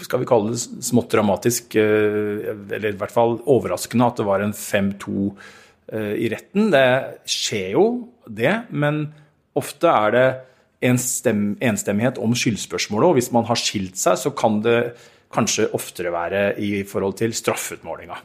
skal 0.00 0.22
vi 0.22 0.28
kalle 0.28 0.54
det 0.54 0.84
smått 0.86 1.12
dramatisk, 1.12 1.74
eller 1.76 2.86
i 2.88 2.96
hvert 2.96 3.12
fall 3.12 3.34
overraskende, 3.44 4.06
at 4.08 4.16
det 4.16 4.24
var 4.24 4.40
en 4.40 4.54
5-2 4.56 5.26
i 5.92 6.30
retten. 6.32 6.70
Det 6.72 6.84
skjer 7.28 7.74
jo, 7.74 7.82
det, 8.24 8.54
men 8.72 9.02
ofte 9.58 9.90
er 9.90 10.14
det 10.14 10.24
enstemmighet 10.80 12.20
om 12.22 12.32
skyldspørsmålet. 12.32 13.10
Og 13.10 13.18
hvis 13.18 13.28
man 13.34 13.44
har 13.50 13.60
skilt 13.60 14.00
seg, 14.00 14.16
så 14.22 14.32
kan 14.32 14.62
det 14.64 14.78
kanskje 15.34 15.70
oftere 15.76 16.12
være 16.14 16.44
i 16.62 16.82
forhold 16.88 17.18
til 17.20 17.34
straffeutmålinga. 17.36 18.18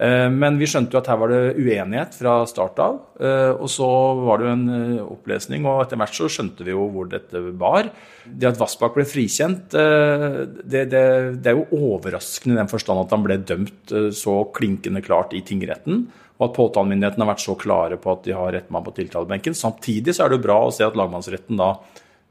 Eh, 0.00 0.28
men 0.32 0.56
vi 0.56 0.68
skjønte 0.70 0.96
jo 0.96 1.00
at 1.02 1.10
her 1.12 1.18
var 1.20 1.32
det 1.32 1.58
uenighet 1.60 2.14
fra 2.16 2.38
start 2.48 2.78
av. 2.80 2.96
Eh, 3.20 3.50
og 3.52 3.68
så 3.68 3.88
var 4.22 4.40
det 4.40 4.46
jo 4.46 4.54
en 4.54 4.70
eh, 4.76 5.02
opplesning, 5.04 5.66
og 5.68 5.82
etter 5.84 6.00
hvert 6.00 6.16
så 6.16 6.30
skjønte 6.32 6.64
vi 6.64 6.72
jo 6.72 6.86
hvor 6.94 7.10
dette 7.10 7.42
var. 7.60 7.90
Det 8.24 8.48
at 8.48 8.60
Vassbakk 8.60 8.96
ble 8.96 9.04
frikjent, 9.08 9.74
det, 9.74 10.82
det, 10.92 11.04
det 11.42 11.52
er 11.52 11.56
jo 11.56 11.82
overraskende 11.90 12.56
i 12.56 12.60
den 12.60 12.70
forstand 12.70 13.02
at 13.02 13.14
han 13.14 13.24
ble 13.24 13.38
dømt 13.42 13.94
så 14.16 14.34
klinkende 14.56 15.02
klart 15.04 15.34
i 15.36 15.42
tingretten. 15.44 16.04
Og 16.38 16.46
at 16.46 16.56
påtalemyndigheten 16.56 17.24
har 17.24 17.32
vært 17.32 17.44
så 17.44 17.56
klare 17.60 17.98
på 18.00 18.12
at 18.14 18.22
de 18.24 18.36
har 18.36 18.54
rett 18.54 18.68
mann 18.72 18.84
på 18.86 18.94
tiltalebenken. 18.96 19.56
Samtidig 19.56 20.14
så 20.16 20.24
er 20.24 20.30
det 20.30 20.38
jo 20.38 20.46
bra 20.46 20.60
å 20.64 20.72
se 20.72 20.86
at 20.86 20.96
lagmannsretten 20.96 21.60
da 21.60 21.74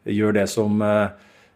gjør 0.09 0.39
det 0.39 0.45
som 0.49 0.79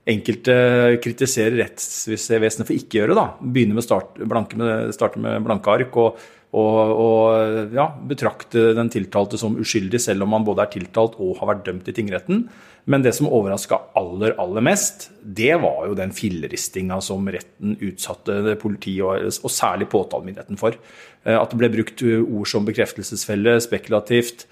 enkelte 0.09 0.55
kritiserer 1.03 1.59
rettsvesenet 1.61 2.67
for 2.67 2.75
ikke 2.75 2.97
å 2.97 3.01
gjøre. 3.03 3.17
da, 3.17 3.27
Begynne 3.39 3.77
med, 3.77 3.85
start, 3.85 4.17
blanke 4.19 4.59
med, 4.59 4.91
starte 4.95 5.21
med 5.23 5.43
blanke 5.45 5.71
ark 5.71 5.95
og, 6.01 6.19
og, 6.53 6.79
og 7.05 7.73
ja, 7.75 7.87
betrakte 8.09 8.73
den 8.77 8.91
tiltalte 8.93 9.39
som 9.39 9.55
uskyldig, 9.61 10.01
selv 10.03 10.25
om 10.25 10.33
man 10.35 10.45
både 10.47 10.65
er 10.65 10.73
tiltalt 10.75 11.15
og 11.23 11.39
har 11.39 11.53
vært 11.53 11.65
dømt 11.69 11.87
i 11.89 11.95
tingretten. 11.95 12.45
Men 12.91 13.05
det 13.05 13.13
som 13.15 13.29
overraska 13.31 13.79
aller, 13.95 14.35
aller 14.41 14.65
mest, 14.67 15.07
det 15.23 15.55
var 15.63 15.87
jo 15.87 15.95
den 15.95 16.11
filleristinga 16.15 16.99
som 17.03 17.29
retten 17.31 17.77
utsatte 17.79 18.57
politiet 18.59 19.05
og, 19.07 19.31
og 19.39 19.55
særlig 19.55 19.87
påtalemyndigheten 19.93 20.59
for. 20.59 20.75
Eh, 21.23 21.37
at 21.39 21.53
det 21.53 21.61
ble 21.61 21.71
brukt 21.77 22.03
ord 22.03 22.49
som 22.51 22.67
bekreftelsesfelle, 22.67 23.55
spekulativt, 23.63 24.49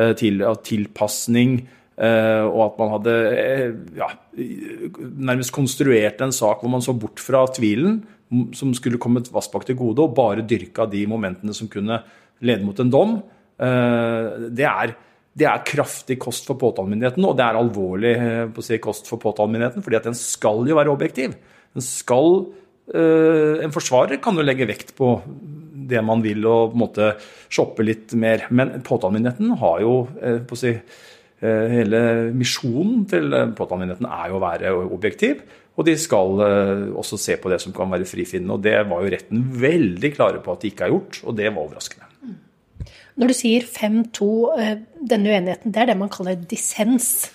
eh, 0.00 0.14
til, 0.16 0.40
tilpasning 0.64 1.58
og 1.94 2.60
at 2.64 2.80
man 2.80 2.90
hadde 2.96 3.12
eh, 3.38 3.74
ja, 4.00 4.08
nærmest 4.34 5.54
konstruert 5.54 6.22
en 6.24 6.34
sak 6.34 6.62
hvor 6.62 6.72
man 6.72 6.82
så 6.82 6.94
bort 6.98 7.22
fra 7.22 7.44
tvilen 7.54 8.00
som 8.56 8.72
skulle 8.74 8.98
kommet 8.98 9.30
Vassbakk 9.30 9.68
til 9.68 9.78
gode, 9.78 10.02
og 10.02 10.16
bare 10.16 10.42
dyrka 10.48 10.88
de 10.90 11.04
momentene 11.06 11.54
som 11.54 11.70
kunne 11.70 12.00
lede 12.42 12.66
mot 12.66 12.80
en 12.82 12.90
dom. 12.90 13.14
Eh, 13.62 14.48
det 14.50 14.66
er, 14.66 14.96
det 15.38 15.46
er 15.46 15.62
kraftig 15.70 16.18
kost 16.24 16.50
for 16.50 16.58
påtalemyndigheten, 16.58 17.28
og 17.28 17.38
det 17.38 17.46
er 17.46 17.60
alvorlig 17.60 18.14
på 18.56 18.64
å 18.64 18.66
si, 18.66 18.80
kost 18.82 19.10
for 19.10 19.22
påtalemyndigheten, 19.22 19.86
fordi 19.86 20.00
at 20.00 20.10
den 20.10 20.18
skal 20.18 20.66
jo 20.66 20.80
være 20.80 20.94
objektiv. 20.96 21.38
Den 21.74 21.86
skal, 21.86 22.42
en 22.94 23.74
forsvarer 23.74 24.18
kan 24.22 24.34
jo 24.38 24.44
legge 24.44 24.66
vekt 24.70 24.92
på 24.98 25.14
det 25.90 26.02
man 26.06 26.22
vil, 26.26 26.42
og 26.42 26.72
på 26.72 26.78
en 26.78 26.82
måte 26.88 27.14
shoppe 27.52 27.86
litt 27.86 28.14
mer. 28.18 28.48
Men 28.50 28.80
påtalemyndigheten 28.86 29.58
har 29.62 29.82
jo 29.84 29.98
på 30.48 30.58
å 30.58 30.58
si, 30.58 30.74
Eh, 30.78 31.13
hele 31.44 32.00
misjonen 32.36 33.04
til 33.10 33.34
eh, 33.36 33.52
påtalemyndigheten 33.56 34.08
er 34.08 34.32
jo 34.32 34.38
å 34.38 34.42
være 34.44 34.72
objektiv. 34.86 35.44
Og 35.74 35.86
de 35.88 35.96
skal 35.98 36.40
eh, 36.46 36.82
også 36.94 37.18
se 37.20 37.36
på 37.40 37.50
det 37.52 37.60
som 37.62 37.74
kan 37.76 37.90
være 37.92 38.08
frifinnende. 38.08 38.56
Og 38.56 38.64
det 38.64 38.76
var 38.90 39.04
jo 39.04 39.12
retten 39.14 39.46
veldig 39.60 40.10
klare 40.16 40.42
på 40.42 40.54
at 40.54 40.64
de 40.64 40.72
ikke 40.72 40.86
har 40.86 40.94
gjort, 40.94 41.20
og 41.24 41.38
det 41.38 41.50
var 41.50 41.62
overraskende. 41.66 42.10
Når 43.14 43.30
du 43.30 43.36
sier 43.38 43.62
5-2, 43.70 44.28
denne 45.06 45.30
uenigheten, 45.30 45.70
det 45.70 45.82
er 45.82 45.92
det 45.92 45.98
man 46.00 46.10
kaller 46.10 46.34
dissens. 46.50 47.28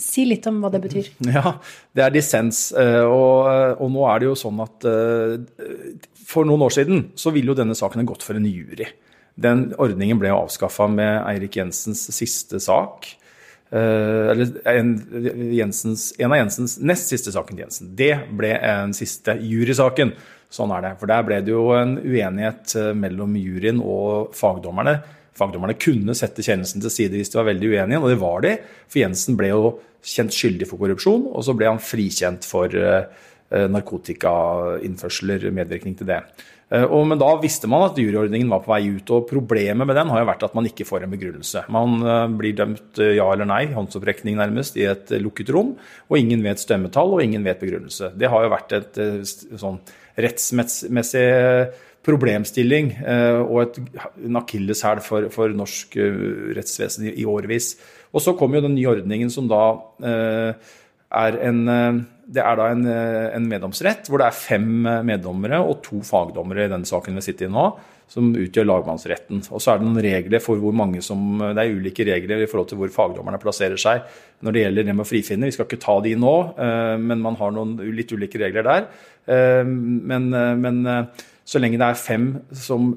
Si 0.00 0.24
litt 0.26 0.46
om 0.50 0.58
hva 0.62 0.72
det 0.74 0.80
betyr. 0.82 1.12
Ja, 1.36 1.52
det 1.94 2.02
er 2.02 2.14
dissens. 2.14 2.66
Og, 2.74 3.46
og 3.78 3.92
nå 3.94 4.08
er 4.10 4.22
det 4.22 4.30
jo 4.32 4.34
sånn 4.40 4.58
at 4.64 4.88
for 6.26 6.48
noen 6.48 6.64
år 6.66 6.74
siden 6.74 7.04
så 7.20 7.30
ville 7.30 7.52
jo 7.52 7.58
denne 7.60 7.76
saken 7.78 8.08
gått 8.08 8.26
for 8.26 8.40
en 8.40 8.48
jury. 8.48 8.88
Den 9.34 9.68
ordningen 9.82 10.18
ble 10.18 10.30
avskaffa 10.34 10.86
med 10.90 11.20
Eirik 11.26 11.58
Jensens 11.58 12.06
siste 12.14 12.60
sak. 12.62 13.08
Eh, 13.70 14.30
eller 14.30 14.68
en, 14.68 14.92
Jensens, 15.54 16.12
en, 16.18 16.32
av 16.32 16.38
Jensens 16.38 16.76
nest 16.84 17.10
siste 17.10 17.32
saken 17.34 17.56
til 17.56 17.64
Jensen. 17.64 17.90
Det 17.98 18.12
ble 18.36 18.52
en 18.58 18.94
siste 18.96 19.36
jurysaken. 19.40 20.14
Sånn 20.54 20.72
er 20.76 20.84
det. 20.84 20.92
For 21.00 21.10
der 21.10 21.26
ble 21.26 21.40
det 21.42 21.54
jo 21.54 21.66
en 21.74 21.96
uenighet 21.98 22.76
eh, 22.78 22.92
mellom 22.98 23.34
juryen 23.40 23.82
og 23.82 24.36
fagdommerne. 24.38 24.98
Fagdommerne 25.34 25.74
kunne 25.80 26.14
sette 26.14 26.44
kjennelsen 26.46 26.84
til 26.84 26.92
side 26.94 27.18
hvis 27.18 27.32
de 27.32 27.40
var 27.40 27.50
veldig 27.50 27.72
uenige, 27.72 28.02
og 28.02 28.12
det 28.12 28.20
var 28.22 28.44
de. 28.44 28.54
For 28.86 29.02
Jensen 29.02 29.38
ble 29.40 29.50
jo 29.50 29.74
kjent 30.04 30.36
skyldig 30.36 30.68
for 30.70 30.78
korrupsjon, 30.78 31.26
og 31.32 31.42
så 31.42 31.56
ble 31.56 31.72
han 31.72 31.80
frikjent 31.82 32.44
for 32.46 32.70
uh, 32.70 33.08
narkotikainnførsler, 33.50 35.48
medvirkning 35.56 35.96
til 35.98 36.10
det. 36.12 36.20
Eh, 36.74 36.84
og, 36.84 37.04
men 37.10 37.20
da 37.20 37.30
visste 37.42 37.68
man 37.70 37.86
at 37.86 37.98
juryordningen 38.00 38.50
var 38.50 38.64
på 38.64 38.72
vei 38.72 38.82
ut. 38.96 39.12
og 39.14 39.28
Problemet 39.30 39.86
med 39.86 39.98
den 39.98 40.10
har 40.10 40.22
jo 40.22 40.30
vært 40.30 40.44
at 40.46 40.56
man 40.56 40.68
ikke 40.68 40.86
får 40.88 41.06
en 41.06 41.14
begrunnelse. 41.14 41.64
Man 41.74 41.96
eh, 42.02 42.26
blir 42.40 42.58
dømt 42.58 43.00
eh, 43.02 43.14
ja 43.18 43.28
eller 43.30 43.48
nei, 43.48 43.62
håndsopprekning 43.76 44.38
nærmest, 44.40 44.78
i 44.80 44.88
et 44.90 45.14
lukket 45.22 45.52
rom. 45.54 45.74
Og 46.10 46.20
ingen 46.20 46.44
vet 46.46 46.62
stemmetall, 46.62 47.14
og 47.14 47.24
ingen 47.24 47.46
vet 47.46 47.62
begrunnelse. 47.62 48.14
Det 48.18 48.30
har 48.32 48.46
jo 48.46 48.54
vært 48.54 48.78
et 48.80 49.02
sånn 49.60 49.80
rettsmessig 50.20 51.26
problemstilling 52.04 52.90
og 53.48 53.56
et, 53.62 53.78
en 54.28 54.36
akilleshæl 54.38 55.00
for, 55.02 55.26
for, 55.32 55.50
norsk 55.56 55.96
rettsvesen 56.54 57.08
i, 57.08 57.14
i 57.22 57.24
årevis. 57.26 57.72
Og 58.12 58.22
så 58.22 58.34
kom 58.38 58.54
jo 58.54 58.62
den 58.62 58.76
nye 58.76 58.92
ordningen 58.92 59.32
som 59.32 59.48
da 59.50 59.62
er 61.14 61.40
en 61.50 62.04
det 62.24 62.40
er 62.40 62.56
da 62.56 62.70
en, 62.72 62.86
en, 62.88 63.48
meddomsrett 63.50 64.08
hvor 64.08 64.22
det 64.22 64.30
er 64.30 64.36
fem 64.36 64.86
meddommere 65.04 65.58
og 65.60 65.82
to 65.84 65.98
fagdommere 66.06 66.64
i 66.64 66.70
denne 66.72 66.88
saken 66.88 67.18
vi 67.18 67.24
sitter 67.26 67.50
i 67.50 67.52
nå, 67.52 67.66
som 68.08 68.30
utgjør 68.32 68.66
lagmannsretten. 68.68 69.42
Og 69.52 69.60
så 69.60 69.74
er 69.74 69.80
det 69.80 69.88
noen 69.88 70.02
regler 70.04 70.42
for 70.44 70.60
hvor 70.60 70.72
mange 70.76 71.02
som 71.04 71.38
Det 71.44 71.60
er 71.60 71.76
ulike 71.76 72.06
regler 72.08 72.44
i 72.44 72.48
forhold 72.48 72.70
til 72.70 72.80
hvor 72.80 72.92
fagdommerne 72.94 73.40
plasserer 73.42 73.80
seg 73.80 74.04
når 74.44 74.56
det 74.56 74.64
gjelder 74.64 74.88
det 74.88 74.94
med 74.96 75.04
å 75.04 75.08
frifinne. 75.08 75.48
Vi 75.48 75.56
skal 75.56 75.68
ikke 75.68 75.80
ta 75.84 75.98
de 76.04 76.14
nå, 76.20 76.34
eh, 76.60 76.96
men 77.00 77.22
man 77.24 77.36
har 77.40 77.52
noen 77.54 77.76
litt 77.96 78.12
ulike 78.12 78.40
regler 78.40 78.66
der. 78.66 78.88
Eh, 79.26 79.62
men, 79.64 80.28
men 80.60 80.82
eh, 80.90 81.24
så 81.44 81.60
lenge 81.60 81.80
det 81.80 81.86
er 81.90 82.00
fem 82.00 82.28
som 82.56 82.94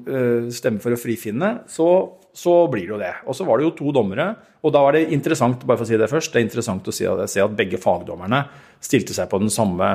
stemmer 0.48 0.80
for 0.80 0.96
å 0.96 0.98
frifinne, 1.00 1.50
så, 1.68 1.88
så 2.32 2.54
blir 2.72 2.86
det 2.86 2.94
jo 2.94 3.00
det. 3.02 3.10
Og 3.28 3.36
så 3.36 3.44
var 3.44 3.60
det 3.60 3.66
jo 3.66 3.74
to 3.76 3.92
dommere, 3.92 4.30
og 4.64 4.72
da 4.72 4.80
var 4.86 4.96
det 4.96 5.10
interessant 5.12 5.66
bare 5.68 5.76
for 5.76 5.84
å 5.84 5.90
si 5.90 5.98
det 6.00 6.08
først, 6.08 6.32
det 6.32 6.40
er 6.40 6.46
interessant 6.46 6.88
å 6.88 6.94
se 6.96 7.42
at 7.44 7.58
begge 7.58 7.76
fagdommerne 7.82 8.40
stilte 8.80 9.12
seg 9.12 9.28
på 9.28 9.42
den 9.42 9.52
samme 9.52 9.90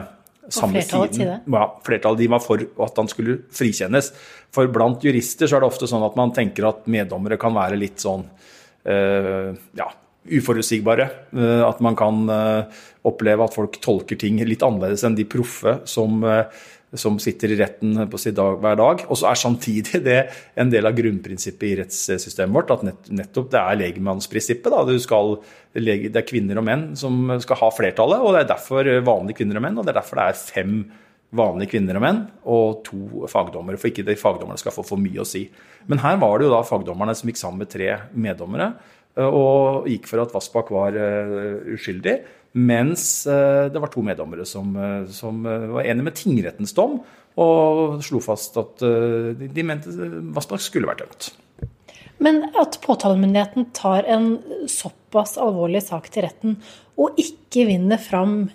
samme 0.52 0.82
flertallet 0.82 1.16
siden. 1.16 1.44
Ja, 1.56 1.66
flertallet 1.86 2.20
de 2.20 2.30
var 2.32 2.42
for 2.44 2.64
at 2.86 2.98
han 3.00 3.10
skulle 3.12 3.38
frikjennes. 3.54 4.12
For 4.54 4.70
blant 4.72 5.04
jurister 5.06 5.50
så 5.50 5.58
er 5.58 5.64
det 5.64 5.70
ofte 5.72 5.90
sånn 5.90 6.06
at 6.06 6.18
man 6.20 6.34
tenker 6.36 6.68
at 6.70 6.88
meddommere 6.92 7.40
kan 7.42 7.56
være 7.56 7.80
litt 7.80 8.04
sånn 8.04 8.26
uh, 8.28 9.50
ja, 9.78 9.88
uforutsigbare. 10.30 11.10
Uh, 11.36 11.64
at 11.68 11.82
man 11.84 11.98
kan 12.00 12.24
uh, 12.30 12.86
oppleve 13.08 13.48
at 13.48 13.58
folk 13.58 13.80
tolker 13.84 14.20
ting 14.20 14.40
litt 14.48 14.64
annerledes 14.66 15.04
enn 15.08 15.20
de 15.20 15.28
proffe 15.28 15.82
som 15.90 16.24
som 16.94 17.16
sitter 17.18 17.50
i 17.50 17.56
retten 17.58 17.96
på 18.10 18.20
sin 18.22 18.36
dag 18.38 18.60
hver 18.62 18.76
dag. 18.78 19.00
Og 19.10 19.18
så 19.18 19.32
er 19.32 19.40
samtidig 19.40 20.02
det 20.06 20.18
en 20.60 20.70
del 20.70 20.86
av 20.86 20.94
grunnprinsippet 20.98 21.66
i 21.66 21.78
rettssystemet 21.80 22.54
vårt, 22.54 22.74
at 22.74 23.10
nettopp 23.10 23.50
det 23.54 23.62
er 23.62 23.80
legmannsprinsippet. 23.82 24.76
det 25.74 26.22
er 26.22 26.28
kvinner 26.30 26.62
og 26.62 26.68
menn 26.68 26.84
som 27.00 27.34
skal 27.42 27.60
ha 27.64 27.72
flertallet, 27.74 28.22
og 28.22 28.36
det 28.36 28.44
er 28.44 28.52
derfor 28.54 28.92
vanlige 29.10 29.42
kvinner 29.42 29.58
og 29.58 29.66
menn, 29.66 29.80
og 29.80 29.88
det 29.88 29.96
er 29.96 30.02
derfor 30.04 30.22
det 30.22 30.28
er 30.28 30.44
fem 30.54 30.76
vanlige 31.34 31.74
kvinner 31.74 31.98
og 31.98 32.04
menn 32.04 32.20
og 32.46 32.84
to 32.86 33.28
fagdommere, 33.32 33.80
for 33.82 33.90
ikke 33.90 34.06
de 34.06 34.20
fagdommerne 34.20 34.62
skal 34.62 34.76
få 34.76 34.86
for 34.86 35.02
mye 35.02 35.24
å 35.24 35.28
si. 35.28 35.48
Men 35.90 36.02
her 36.04 36.20
var 36.22 36.38
det 36.38 36.48
jo 36.48 36.54
da 36.54 36.62
fagdommerne 36.68 37.16
som 37.18 37.30
gikk 37.30 37.42
sammen 37.42 37.64
med 37.64 37.74
tre 37.74 37.90
meddommere 38.14 38.74
og 39.22 39.90
gikk 39.90 40.08
for 40.10 40.24
at 40.24 40.34
Vassbakk 40.34 40.72
var 40.74 40.96
uh, 40.98 41.60
uskyldig. 41.76 42.16
Mens 42.54 43.26
uh, 43.30 43.70
det 43.74 43.82
var 43.82 43.92
to 43.94 44.04
meddommere 44.06 44.46
som, 44.46 44.74
som 45.10 45.44
var 45.46 45.86
enige 45.86 46.08
med 46.10 46.18
tingrettens 46.18 46.76
dom 46.78 47.02
og 47.34 48.04
slo 48.06 48.20
fast 48.22 48.60
at 48.62 48.84
de 48.84 49.64
mente 49.66 49.90
Vassbakk 50.36 50.62
skulle 50.62 50.86
vært 50.92 51.02
dømt. 51.02 51.30
Men 52.22 52.44
at 52.62 52.78
påtalemyndigheten 52.84 53.72
tar 53.74 54.06
en 54.06 54.36
såpass 54.70 55.34
alvorlig 55.42 55.82
sak 55.82 56.12
til 56.14 56.28
retten 56.28 56.60
og 56.94 57.18
ikke 57.18 57.66
vinner 57.72 57.98
fram 57.98 58.52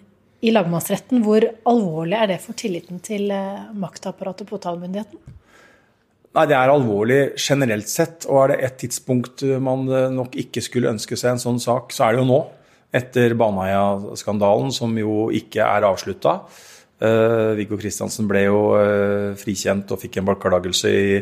i 0.47 0.53
lagmannsretten, 0.55 1.25
hvor 1.27 1.43
alvorlig 1.67 2.21
er 2.21 2.31
det 2.31 2.39
for 2.45 2.55
tilliten 2.55 3.03
til 3.03 3.35
maktapparatet 3.75 4.47
og 4.47 4.53
påtalemyndigheten? 4.55 5.39
Nei, 6.37 6.47
Det 6.47 6.57
er 6.57 6.71
alvorlig 6.73 7.21
generelt 7.41 7.89
sett. 7.89 8.27
Og 8.29 8.43
er 8.45 8.53
det 8.53 8.63
et 8.67 8.81
tidspunkt 8.85 9.45
man 9.65 9.89
eh, 9.89 10.09
nok 10.13 10.37
ikke 10.37 10.63
skulle 10.65 10.93
ønske 10.93 11.17
seg 11.17 11.35
en 11.35 11.45
sånn 11.45 11.61
sak, 11.63 11.95
så 11.95 12.09
er 12.09 12.17
det 12.17 12.25
jo 12.25 12.31
nå. 12.31 12.41
Etter 12.99 13.35
Baneheia-skandalen, 13.37 14.73
som 14.73 14.95
jo 14.97 15.29
ikke 15.35 15.61
er 15.61 15.85
avslutta. 15.89 16.41
Uh, 16.99 17.55
Viggo 17.55 17.77
Kristiansen 17.79 18.27
ble 18.27 18.49
jo 18.49 18.63
uh, 18.75 19.37
frikjent 19.39 19.93
og 19.95 20.01
fikk 20.03 20.17
en 20.19 20.27
beklagelse 20.33 20.91
i, 20.91 21.21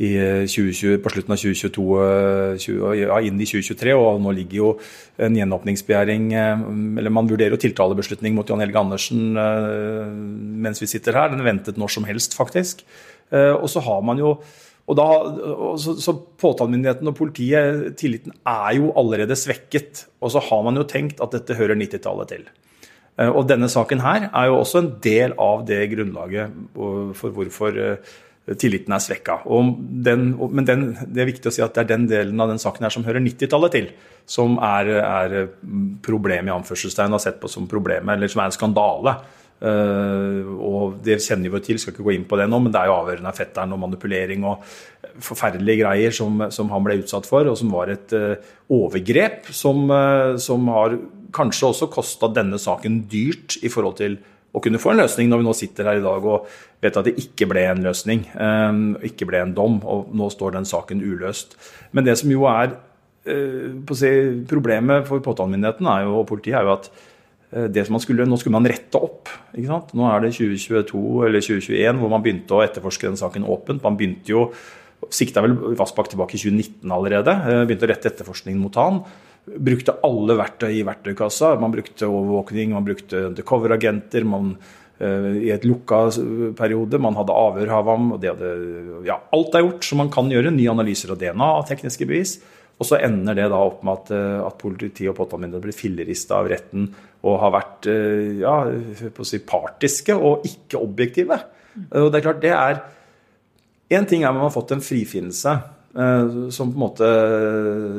i 0.00 0.12
2020, 0.48 1.02
på 1.04 1.12
slutten 1.12 1.34
av 1.34 1.42
2022, 1.42 1.84
uh, 1.98 2.54
20, 2.62 2.94
ja, 3.02 3.18
inn 3.20 3.42
i 3.42 3.48
2023. 3.50 3.92
Og 3.98 4.22
nå 4.24 4.32
ligger 4.38 4.60
jo 4.60 4.70
en 5.20 5.36
gjenåpningsbegjæring 5.36 6.30
Eller 6.32 7.12
man 7.12 7.28
vurderer 7.28 7.52
jo 7.52 7.60
tiltalebeslutning 7.66 8.38
mot 8.38 8.48
Jan 8.48 8.62
Helge 8.64 8.80
Andersen 8.80 9.34
mens 10.62 10.80
vi 10.80 10.88
sitter 10.88 11.18
her. 11.18 11.34
Den 11.34 11.44
ventet 11.44 11.76
når 11.76 11.92
som 11.98 12.08
helst, 12.08 12.38
faktisk. 12.38 12.86
Eh, 13.32 13.54
og 13.56 13.68
så 13.72 13.82
har 13.84 14.04
man 14.06 14.20
jo 14.20 14.36
og 14.90 14.96
da, 14.98 15.04
så, 15.78 15.94
så 16.02 16.14
Påtalemyndigheten 16.42 17.06
og 17.06 17.14
politiet, 17.14 17.92
tilliten 18.00 18.34
er 18.48 18.72
jo 18.80 18.90
allerede 18.98 19.36
svekket. 19.38 20.08
Og 20.20 20.34
så 20.34 20.42
har 20.42 20.64
man 20.66 20.76
jo 20.76 20.82
tenkt 20.90 21.22
at 21.22 21.36
dette 21.36 21.56
hører 21.56 21.78
90-tallet 21.78 22.32
til. 22.34 22.42
Eh, 23.20 23.30
og 23.30 23.46
denne 23.50 23.70
saken 23.72 24.02
her 24.02 24.26
er 24.28 24.50
jo 24.50 24.58
også 24.58 24.82
en 24.82 24.90
del 25.04 25.36
av 25.40 25.64
det 25.68 25.84
grunnlaget 25.94 26.58
for 26.74 27.36
hvorfor 27.36 27.78
eh, 27.78 28.12
tilliten 28.58 28.94
er 28.94 29.04
svekka. 29.04 29.38
Den, 30.08 30.32
men 30.50 30.66
den, 30.66 30.86
det 31.06 31.22
er 31.22 31.30
viktig 31.30 31.52
å 31.52 31.54
si 31.54 31.62
at 31.64 31.76
det 31.76 31.84
er 31.84 31.92
den 31.94 32.08
delen 32.10 32.42
av 32.42 32.50
den 32.50 32.60
saken 32.62 32.82
her 32.82 32.94
som 32.94 33.06
hører 33.06 33.22
90-tallet 33.22 33.76
til, 33.76 33.92
som 34.26 34.58
er, 34.66 34.90
er 34.98 35.36
problemet 36.02 36.50
i 36.50 36.56
anførselstegn, 36.56 37.14
og 37.14 37.22
sett 37.22 37.38
på 37.42 37.50
som 37.50 37.70
problemet, 37.70 38.16
eller 38.16 38.32
som 38.32 38.42
er 38.42 38.50
en 38.50 38.58
skandale. 38.58 39.14
Uh, 39.62 40.42
og 40.58 40.96
det 41.06 41.20
kjenner 41.22 41.52
vi 41.52 41.60
til, 41.62 41.78
skal 41.78 41.94
ikke 41.94 42.02
gå 42.02 42.16
inn 42.16 42.24
på 42.26 42.34
det 42.40 42.48
nå, 42.50 42.58
men 42.58 42.72
det 42.74 42.80
er 42.80 42.88
jo 42.90 42.96
avhørende 42.96 43.30
av 43.30 43.36
fetteren 43.38 43.70
og 43.76 43.78
manipulering 43.84 44.42
og 44.48 44.64
forferdelige 45.22 45.84
greier 45.84 46.16
som, 46.16 46.48
som 46.50 46.72
han 46.72 46.82
ble 46.82 46.96
utsatt 46.98 47.28
for, 47.28 47.46
og 47.46 47.54
som 47.60 47.70
var 47.70 47.92
et 47.92 48.14
uh, 48.16 48.34
overgrep 48.74 49.52
som, 49.54 49.84
uh, 49.92 50.34
som, 50.42 50.66
har 50.74 50.96
kanskje 51.36 51.68
også 51.68 51.88
kosta 51.94 52.32
denne 52.34 52.58
saken 52.58 53.04
dyrt 53.12 53.60
i 53.62 53.70
forhold 53.70 54.00
til 54.02 54.18
å 54.52 54.60
kunne 54.64 54.82
få 54.82 54.92
en 54.92 55.04
løsning, 55.04 55.30
når 55.30 55.44
vi 55.44 55.46
nå 55.46 55.54
sitter 55.56 55.92
her 55.92 56.00
i 56.00 56.04
dag 56.04 56.26
og 56.26 56.50
vet 56.82 56.98
at 56.98 57.06
det 57.06 57.14
ikke 57.22 57.46
ble 57.48 57.62
en 57.70 57.86
løsning, 57.86 58.26
ikke 59.08 59.24
ble 59.30 59.38
en 59.40 59.54
dom, 59.56 59.78
og 59.88 60.10
nå 60.12 60.26
står 60.28 60.58
den 60.58 60.66
saken 60.68 61.00
uløst. 61.00 61.54
Men 61.96 62.04
det 62.04 62.18
som 62.20 62.28
jo 62.28 62.44
er 62.50 62.74
si, 63.96 64.10
problemet 64.50 65.08
for 65.08 65.24
påtalemyndigheten 65.24 65.88
og 66.02 66.26
politiet, 66.28 66.58
er 66.58 66.68
jo 66.68 66.74
at 66.74 66.90
Eh, 66.92 67.11
det 67.52 67.82
som 67.84 67.92
man 67.98 68.00
skulle, 68.00 68.24
Nå 68.24 68.38
skulle 68.40 68.56
man 68.56 68.68
rette 68.70 68.96
opp. 68.96 69.28
ikke 69.52 69.68
sant? 69.68 69.90
Nå 69.92 70.06
er 70.08 70.22
det 70.24 70.30
2022 70.32 71.00
eller 71.26 71.44
2021 71.44 71.98
hvor 72.00 72.12
man 72.12 72.22
begynte 72.24 72.56
å 72.56 72.62
etterforske 72.64 73.10
den 73.10 73.20
saken 73.20 73.44
åpent. 73.44 73.82
Man 73.84 73.98
begynte 74.00 74.32
jo, 74.32 74.46
Sikta 75.10 75.42
vel 75.42 75.56
Vassbakk 75.78 76.12
tilbake 76.12 76.36
i 76.36 76.40
2019 76.40 76.94
allerede. 76.94 77.34
Eh, 77.34 77.64
begynte 77.66 77.88
å 77.88 77.90
rette 77.90 78.10
etterforskningen 78.12 78.60
mot 78.62 78.76
han. 78.78 79.00
Brukte 79.42 79.96
alle 80.06 80.36
verktøy 80.38 80.70
i 80.76 80.84
verktøykassa. 80.86 81.56
Man 81.60 81.74
brukte 81.74 82.06
overvåkning, 82.06 82.76
man 82.76 82.86
brukte 82.86 83.26
undercover-agenter. 83.32 84.24
eh, 85.00 85.48
i 85.48 85.50
et 85.50 85.64
lukka 85.64 86.54
periode. 86.54 87.00
Man 87.00 87.14
hadde 87.14 87.32
avhør 87.34 87.68
av 87.68 87.86
ham. 87.86 88.12
og 88.12 88.20
det 88.20 88.30
hadde, 88.30 89.04
ja, 89.04 89.18
Alt 89.32 89.54
er 89.54 89.62
gjort 89.66 89.84
som 89.84 89.98
man 89.98 90.10
kan 90.10 90.30
gjøre. 90.30 90.54
Nye 90.54 90.70
analyser 90.70 91.10
av 91.10 91.18
DNA 91.18 91.66
tekniske 91.66 92.06
bevis. 92.06 92.40
Og 92.82 92.88
så 92.88 92.98
ender 92.98 93.38
det 93.38 93.46
da 93.52 93.60
opp 93.62 93.84
med 93.86 94.00
at, 94.00 94.12
eh, 94.16 94.38
at 94.42 94.58
politi 94.58 95.06
og 95.10 95.16
påtalemyndighet 95.20 95.66
blir 95.68 95.78
fillerista 95.78 96.40
av 96.40 96.50
retten 96.50 96.88
og 97.22 97.36
har 97.38 97.52
vært 97.54 97.86
ja, 98.42 98.54
på 99.14 99.22
å 99.22 99.26
si 99.28 99.38
partiske 99.46 100.16
og 100.18 100.42
ikke 100.48 100.80
objektive. 100.82 101.36
Og 101.94 102.08
det 102.10 102.18
er 102.18 102.24
klart, 102.24 102.40
det 102.42 102.50
er 102.50 102.80
Én 103.92 104.06
ting 104.08 104.22
er 104.22 104.30
at 104.30 104.34
man 104.34 104.46
har 104.46 104.54
fått 104.54 104.72
en 104.72 104.82
frifinnelse. 104.82 105.52
Eh, 105.92 106.48
som 106.48 106.70
på 106.72 106.78
en 106.78 106.80
måte 106.80 107.08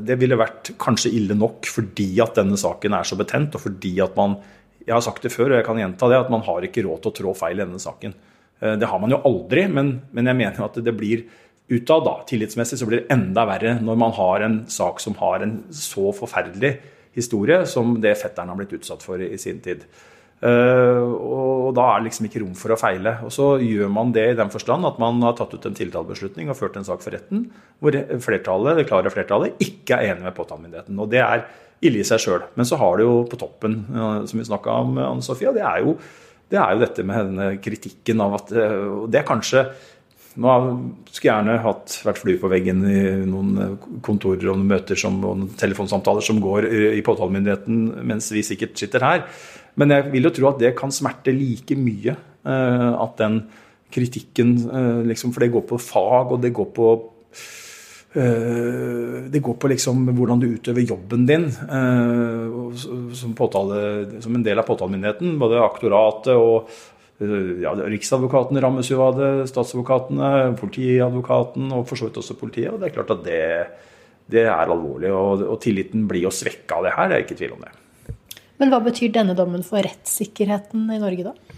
Det 0.01 0.15
ville 0.17 0.37
vært 0.39 0.71
kanskje 0.81 1.11
ille 1.13 1.35
nok 1.37 1.67
fordi 1.69 2.07
at 2.23 2.39
denne 2.39 2.57
saken 2.57 2.95
er 2.97 3.05
så 3.05 3.17
betent, 3.19 3.53
og 3.53 3.61
fordi 3.61 3.99
at 4.01 4.15
man 4.17 4.39
Jeg 4.81 4.95
har 4.95 5.03
sagt 5.05 5.21
det 5.21 5.31
før, 5.31 5.51
og 5.51 5.59
jeg 5.59 5.65
kan 5.67 5.77
gjenta 5.77 6.09
det, 6.09 6.17
at 6.17 6.31
man 6.33 6.41
har 6.41 6.65
ikke 6.65 6.83
råd 6.83 7.03
til 7.03 7.11
å 7.11 7.17
trå 7.19 7.35
feil 7.37 7.59
i 7.59 7.63
denne 7.63 7.79
saken. 7.79 8.13
Det 8.59 8.87
har 8.87 8.99
man 8.99 9.11
jo 9.11 9.21
aldri, 9.23 9.63
men, 9.71 10.01
men 10.11 10.27
jeg 10.27 10.35
mener 10.35 10.65
at 10.65 10.75
det 10.83 10.93
blir 10.95 11.23
utad, 11.71 12.03
da, 12.05 12.15
tillitsmessig, 12.27 12.79
så 12.79 12.87
blir 12.87 13.03
det 13.03 13.13
enda 13.13 13.45
verre 13.47 13.77
når 13.81 13.99
man 13.99 14.15
har 14.17 14.45
en 14.45 14.57
sak 14.71 14.99
som 15.03 15.15
har 15.21 15.45
en 15.45 15.61
så 15.73 16.11
forferdelig 16.15 16.75
historie 17.15 17.61
som 17.69 17.95
det 18.01 18.17
fetteren 18.19 18.51
har 18.51 18.59
blitt 18.59 18.73
utsatt 18.79 19.05
for 19.05 19.21
i, 19.21 19.37
sin 19.41 19.61
tid. 19.63 19.85
Uh, 20.43 20.99
og 21.07 21.69
da 21.77 21.85
er 21.87 22.01
det 22.01 22.09
liksom 22.09 22.25
ikke 22.27 22.41
rom 22.41 22.55
for 22.59 22.73
å 22.73 22.79
feile. 22.79 23.15
Og 23.23 23.31
så 23.31 23.53
gjør 23.63 23.91
man 23.93 24.11
det 24.15 24.25
i 24.31 24.39
den 24.39 24.51
forstand 24.51 24.89
at 24.89 24.99
man 24.99 25.21
har 25.23 25.37
tatt 25.37 25.53
ut 25.55 25.67
en 25.69 25.77
tiltalebeslutning 25.77 26.51
og 26.51 26.59
ført 26.59 26.75
en 26.79 26.87
sak 26.87 27.03
for 27.05 27.15
retten 27.15 27.45
hvor 27.79 27.95
flertallet, 28.25 28.81
det 28.81 28.87
klare 28.89 29.13
flertallet 29.13 29.61
ikke 29.63 29.95
er 29.99 30.11
enig 30.11 30.25
med 30.25 30.35
påtalemyndigheten. 30.35 30.99
Og 30.99 31.13
det 31.13 31.23
er 31.23 31.45
ille 31.83 32.01
i 32.01 32.07
seg 32.07 32.21
sjøl. 32.23 32.43
Men 32.59 32.67
så 32.67 32.79
har 32.81 32.99
det 32.99 33.07
jo 33.07 33.23
på 33.29 33.39
toppen, 33.39 33.79
som 34.27 34.39
vi 34.39 34.45
snakka 34.47 34.75
om, 34.83 34.99
Anne 35.03 35.23
Sofia, 35.25 35.51
det 35.55 35.63
er, 35.67 35.81
jo, 35.83 35.95
det 36.51 36.59
er 36.59 36.75
jo 36.75 36.83
dette 36.83 37.07
med 37.07 37.31
denne 37.31 37.49
kritikken 37.63 38.23
av 38.23 38.37
at 38.39 38.53
uh, 38.55 39.03
Det 39.11 39.21
er 39.21 39.27
kanskje 39.27 39.65
nå 40.33 40.53
skulle 41.11 41.27
jeg 41.27 41.29
gjerne 41.29 41.57
hatt, 41.61 41.95
vært 42.07 42.19
flue 42.23 42.39
på 42.41 42.49
veggen 42.49 42.79
i 42.89 43.01
noen 43.29 43.51
eh, 43.61 43.87
kontorer 44.05 44.49
og 44.49 44.57
noen 44.57 44.71
møter 44.71 44.97
som, 44.97 45.19
og 45.21 45.37
noen 45.37 45.57
telefonsamtaler 45.59 46.25
som 46.25 46.39
går 46.41 46.67
i 46.97 47.03
påtalemyndigheten 47.05 48.05
mens 48.09 48.31
vi 48.33 48.45
sikkert 48.45 48.79
sitter 48.81 49.05
her. 49.05 49.25
Men 49.77 49.93
jeg 49.93 50.09
vil 50.13 50.29
jo 50.29 50.33
tro 50.33 50.49
at 50.49 50.61
det 50.61 50.73
kan 50.77 50.93
smerte 50.93 51.33
like 51.35 51.77
mye. 51.77 52.17
Eh, 52.43 52.89
at 53.05 53.19
den 53.21 53.43
kritikken 53.93 54.55
eh, 54.65 55.03
liksom, 55.11 55.35
For 55.35 55.45
det 55.45 55.53
går 55.53 55.67
på 55.69 55.81
fag, 55.81 56.33
og 56.33 56.41
det 56.41 56.53
går 56.53 56.71
på 56.75 56.93
det 58.13 59.39
går 59.41 59.55
på 59.57 59.69
liksom 59.71 60.03
hvordan 60.13 60.37
du 60.37 60.43
utøver 60.45 60.83
jobben 60.85 61.23
din 61.25 61.47
som, 61.49 63.31
påtale, 63.33 63.79
som 64.21 64.37
en 64.37 64.43
del 64.45 64.61
av 64.61 64.67
påtalemyndigheten. 64.67 65.31
Både 65.41 65.63
aktoratet 65.65 66.37
og 66.37 66.69
ja, 67.63 67.73
Riksadvokaten 67.93 68.59
rammes 68.61 68.89
jo 68.91 69.01
av 69.05 69.17
det, 69.17 69.31
statsadvokatene, 69.51 70.53
politiadvokaten 70.59 71.71
og 71.75 71.87
for 71.89 71.99
så 71.99 72.09
vidt 72.09 72.19
også 72.21 72.37
politiet. 72.39 72.71
og 72.73 72.81
Det 72.81 72.89
er 72.89 72.95
klart 72.97 73.13
at 73.15 73.23
det, 73.25 73.41
det 74.33 74.45
er 74.45 74.73
alvorlig. 74.73 75.11
Og, 75.11 75.45
og, 75.47 75.57
tilliten 75.63 76.07
blir 76.09 76.25
jo 76.27 76.33
svekka 76.33 76.79
av 76.79 76.87
det 76.87 76.95
her, 76.97 77.09
det 77.09 77.17
er 77.17 77.25
ikke 77.25 77.39
tvil 77.39 77.57
om 77.57 77.65
det. 77.65 77.73
Men 78.61 78.71
hva 78.71 78.79
betyr 78.85 79.11
denne 79.15 79.35
dommen 79.37 79.65
for 79.65 79.83
rettssikkerheten 79.83 80.85
i 80.93 81.01
Norge, 81.01 81.31
da? 81.31 81.52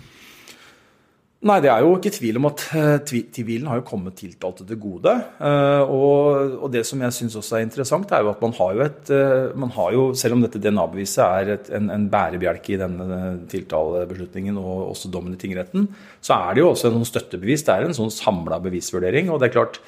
Nei, 1.45 1.59
det 1.61 1.69
er 1.69 1.83
jo 1.85 1.91
ikke 1.93 2.09
tvil 2.09 2.39
om 2.39 2.47
at 2.49 2.61
uh, 2.73 2.95
tvilen 3.05 3.67
har 3.69 3.77
jo 3.77 3.85
kommet 3.85 4.15
tiltalte 4.17 4.65
til 4.65 4.79
gode. 4.81 5.11
Uh, 5.37 5.83
og, 5.93 6.55
og, 6.57 6.65
det 6.73 6.81
som 6.89 7.03
jeg 7.05 7.13
syns 7.13 7.35
også 7.37 7.59
er 7.59 7.67
interessant, 7.67 8.09
er 8.09 8.23
jo 8.25 8.31
at 8.31 8.41
man 8.41 8.55
har 8.57 8.71
jo 8.73 8.81
et 8.87 9.11
uh, 9.13 9.53
man 9.53 9.73
har 9.75 9.91
jo, 9.93 10.07
Selv 10.17 10.39
om 10.39 10.41
dette 10.41 10.57
DNA-beviset 10.63 11.21
er 11.21 11.51
et, 11.59 11.69
en, 11.77 11.91
en, 11.93 12.07
bærebjelke 12.09 12.73
i 12.73 12.79
denne 12.81 13.19
tiltalebeslutningen 13.51 14.57
og 14.57 14.89
også 14.95 15.13
dommen 15.13 15.37
i 15.37 15.41
tingretten, 15.41 15.85
så 16.17 16.39
er 16.47 16.55
det 16.55 16.65
jo 16.65 16.71
også 16.71 16.89
en 16.89 16.97
sånn 16.97 17.11
støttebevis. 17.11 17.67
Det 17.67 17.75
er 17.77 17.85
en 17.85 17.97
sånn 17.99 18.13
samla 18.17 18.57
bevisvurdering. 18.65 19.29
Og 19.29 19.37
det 19.41 19.51
er 19.51 19.57
klart, 19.59 19.79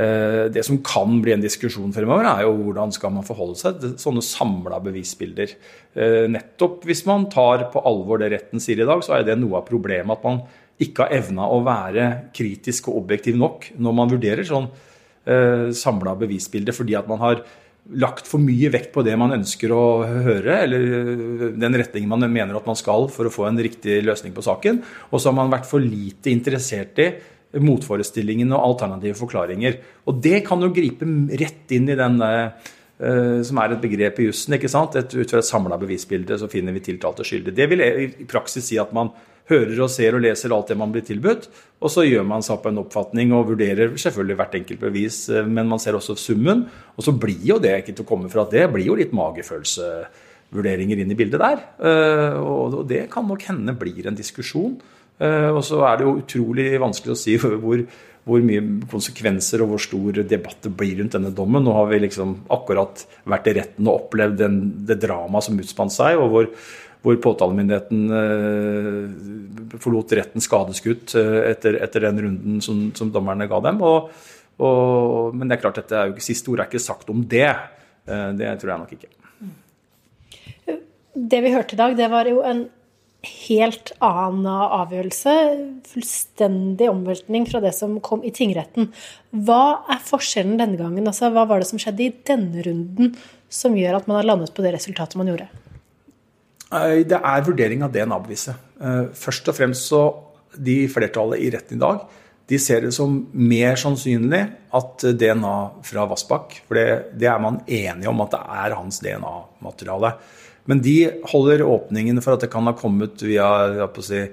Det 0.00 0.62
som 0.64 0.78
kan 0.86 1.18
bli 1.20 1.32
en 1.34 1.42
diskusjon 1.42 1.90
fremover, 1.92 2.24
er 2.24 2.44
jo 2.46 2.54
hvordan 2.56 2.92
skal 2.94 3.10
man 3.12 3.26
forholde 3.26 3.58
seg 3.58 3.80
til 3.82 3.90
sånne 4.00 4.22
samla 4.24 4.78
bevisbilder. 4.80 5.52
Nettopp 6.30 6.86
hvis 6.88 7.02
man 7.08 7.26
tar 7.32 7.66
på 7.72 7.82
alvor 7.84 8.22
det 8.22 8.30
retten 8.32 8.62
sier 8.62 8.80
i 8.80 8.88
dag, 8.88 9.02
så 9.04 9.18
er 9.18 9.26
det 9.26 9.36
noe 9.40 9.58
av 9.58 9.66
problemet 9.68 10.14
at 10.16 10.24
man 10.24 10.40
ikke 10.80 11.06
har 11.06 11.16
evna 11.20 11.48
å 11.52 11.60
være 11.66 12.06
kritisk 12.36 12.88
og 12.90 13.02
objektiv 13.04 13.36
nok 13.40 13.72
når 13.78 13.96
man 13.96 14.12
vurderer 14.12 14.48
sånn 14.48 14.70
samla 15.76 16.14
bevisbilde, 16.18 16.72
fordi 16.72 16.94
at 16.96 17.06
man 17.06 17.20
har 17.20 17.42
lagt 17.98 18.28
for 18.28 18.42
mye 18.42 18.70
vekt 18.72 18.92
på 18.94 19.02
det 19.06 19.16
man 19.18 19.34
ønsker 19.34 19.72
å 19.74 19.82
høre, 20.24 20.56
eller 20.64 21.52
den 21.58 21.78
retningen 21.80 22.10
man 22.10 22.26
mener 22.30 22.58
at 22.58 22.68
man 22.68 22.78
skal 22.78 23.08
for 23.12 23.26
å 23.26 23.32
få 23.34 23.48
en 23.48 23.60
riktig 23.60 24.00
løsning 24.06 24.34
på 24.36 24.44
saken. 24.46 24.82
Og 25.10 25.20
så 25.20 25.30
har 25.30 25.38
man 25.38 25.52
vært 25.52 25.68
for 25.68 25.82
lite 25.82 26.30
interessert 26.32 27.00
i 27.02 27.08
motforestillingene 27.58 28.54
og 28.54 28.74
alternative 28.74 29.18
forklaringer. 29.18 29.80
Og 30.06 30.20
det 30.22 30.44
kan 30.46 30.62
jo 30.62 30.70
gripe 30.74 31.08
rett 31.40 31.74
inn 31.74 31.90
i 31.90 31.98
den 31.98 32.20
uh, 32.22 32.68
som 33.46 33.58
er 33.62 33.74
et 33.74 33.82
begrep 33.82 34.20
i 34.20 34.28
jussen. 34.28 34.54
Ut 34.54 35.00
fra 35.00 35.40
et 35.40 35.48
samla 35.48 35.80
bevisbilde 35.80 36.38
så 36.38 36.50
finner 36.52 36.76
vi 36.76 36.84
tiltalte 36.92 37.26
skyldig. 37.26 37.56
Det 37.56 37.68
vil 37.72 37.82
i 37.82 38.28
praksis 38.30 38.70
si 38.70 38.78
at 38.78 38.94
man 38.94 39.10
hører 39.50 39.82
og 39.84 39.90
ser 39.92 40.16
og 40.16 40.24
leser 40.24 40.54
alt 40.54 40.70
det 40.70 40.78
man 40.78 40.92
blir 40.94 41.04
tilbudt. 41.06 41.48
Og 41.80 41.92
så 41.92 42.04
gjør 42.06 42.26
man 42.28 42.44
seg 42.44 42.56
opp 42.56 42.68
en 42.70 42.82
oppfatning 42.82 43.34
og 43.36 43.52
vurderer 43.52 43.94
selvfølgelig 43.98 44.38
hvert 44.38 44.56
enkelt 44.60 44.82
bevis, 44.84 45.22
eh, 45.32 45.46
men 45.46 45.70
man 45.70 45.82
ser 45.82 45.98
også 45.98 46.16
summen. 46.18 46.66
Og 46.96 47.06
så 47.06 47.14
blir 47.16 47.42
jo 47.52 47.58
det 47.62 47.76
ikke 47.80 47.96
til 47.96 48.06
å 48.06 48.10
komme 48.12 48.32
fra 48.32 48.46
det 48.50 48.66
blir 48.72 48.90
jo 48.90 48.98
litt 48.98 49.16
magefølelsevurderinger 49.16 51.02
inn 51.02 51.14
i 51.14 51.18
bildet 51.18 51.42
der. 51.42 51.64
Eh, 51.78 52.38
og 52.40 52.82
det 52.90 53.08
kan 53.12 53.28
nok 53.28 53.48
hende 53.50 53.76
blir 53.78 54.08
en 54.10 54.18
diskusjon. 54.18 54.78
Eh, 55.20 55.50
og 55.52 55.60
så 55.66 55.82
er 55.84 55.98
det 55.98 56.06
jo 56.06 56.18
utrolig 56.22 56.70
vanskelig 56.80 57.16
å 57.16 57.20
si 57.20 57.36
hvor, 57.40 57.82
hvor 58.28 58.44
mye 58.44 58.62
konsekvenser 58.90 59.64
og 59.64 59.74
hvor 59.74 59.82
stor 59.84 60.22
debatt 60.22 60.60
det 60.64 60.72
blir 60.76 61.00
rundt 61.00 61.16
denne 61.16 61.32
dommen. 61.36 61.64
Nå 61.64 61.74
har 61.76 61.90
vi 61.90 62.04
liksom 62.06 62.38
akkurat 62.52 63.04
vært 63.28 63.50
i 63.50 63.56
retten 63.60 63.88
og 63.88 64.06
opplevd 64.06 64.38
den, 64.40 64.62
det 64.88 65.00
dramaet 65.02 65.48
som 65.48 65.60
utspant 65.60 65.96
seg, 65.96 66.20
og 66.20 66.32
hvor 66.34 66.52
hvor 67.00 67.16
påtalemyndigheten 67.24 68.00
eh, 68.16 69.78
forlot 69.80 70.12
retten 70.18 70.44
skadeskutt 70.44 71.14
eh, 71.18 71.38
etter, 71.52 71.78
etter, 71.84 72.04
den 72.08 72.20
runden 72.26 72.58
som, 72.64 72.88
som 72.96 73.12
dommerne 73.12 73.48
ga 73.50 73.60
dem. 73.64 73.80
Og, 73.86 74.10
og, 74.60 75.36
men 75.36 75.48
det 75.48 75.56
er 75.56 75.62
klart, 75.62 75.80
dette 75.80 75.96
er 75.96 76.10
jo 76.10 76.16
ikke 76.16 76.26
siste 76.28 76.52
ord 76.52 76.64
er 76.64 76.68
ikke 76.68 76.82
sagt 76.82 77.12
om 77.12 77.22
det. 77.30 77.48
Eh, 78.04 78.28
det 78.36 78.52
tror 78.60 78.74
jeg 78.74 78.82
nok 78.84 78.92
ikke. 78.98 79.14
Det 81.10 81.40
vi 81.42 81.54
hørte 81.54 81.74
i 81.74 81.80
dag, 81.80 81.96
det 81.98 82.10
var 82.12 82.28
jo 82.28 82.44
en 82.46 82.66
helt 83.48 83.92
annen 84.04 84.46
avgjørelse. 84.48 85.34
Fullstendig 85.90 86.88
omveltning 86.92 87.48
fra 87.48 87.62
det 87.64 87.72
som 87.76 87.98
kom 88.04 88.22
i 88.24 88.32
tingretten. 88.34 88.92
Hva 89.32 89.86
er 89.92 90.04
forskjellen 90.04 90.60
denne 90.60 90.80
gangen? 90.80 91.08
Altså, 91.08 91.32
hva 91.32 91.46
var 91.48 91.60
det 91.60 91.68
som 91.72 91.80
skjedde 91.80 92.06
i 92.06 92.14
denne 92.28 92.64
runden 92.64 93.16
som 93.50 93.76
gjør 93.76 93.98
at 93.98 94.08
man 94.08 94.20
har 94.20 94.30
landet 94.30 94.54
på 94.54 94.64
det 94.64 94.76
resultatet 94.76 95.18
man 95.20 95.32
gjorde? 95.32 95.48
Eh, 96.70 97.02
det 97.08 97.18
er 97.18 97.46
vurdering 97.46 97.84
av 97.86 97.92
DNA-beviset. 97.94 98.66
Eh, 98.80 99.04
først 99.16 99.50
og 99.50 99.58
fremst 99.58 99.90
så 99.90 100.02
de 100.56 100.82
flertallet 100.90 101.42
i 101.42 101.50
retten 101.54 101.78
i 101.78 101.84
dag 101.84 102.02
de 102.50 102.58
ser 102.58 102.82
det 102.82 102.90
som 102.94 103.12
mer 103.30 103.78
sannsynlig 103.78 104.40
at 104.74 105.04
DNA 105.18 105.56
fra 105.86 106.06
Vassbakk 106.10 106.56
For 106.66 106.78
det, 106.78 106.86
det 107.20 107.28
er 107.30 107.42
man 107.42 107.60
enige 107.62 108.10
om 108.10 108.22
at 108.24 108.32
det 108.34 108.40
er 108.42 108.74
hans 108.74 108.98
DNA-materiale. 109.04 110.16
Men 110.70 110.82
de 110.82 110.96
holder 111.30 111.62
åpningen 111.66 112.18
for 112.24 112.34
at 112.34 112.42
det 112.44 112.50
kan 112.50 112.66
ha 112.66 112.74
kommet 112.78 113.22
via 113.22 113.46
si, 114.02 114.24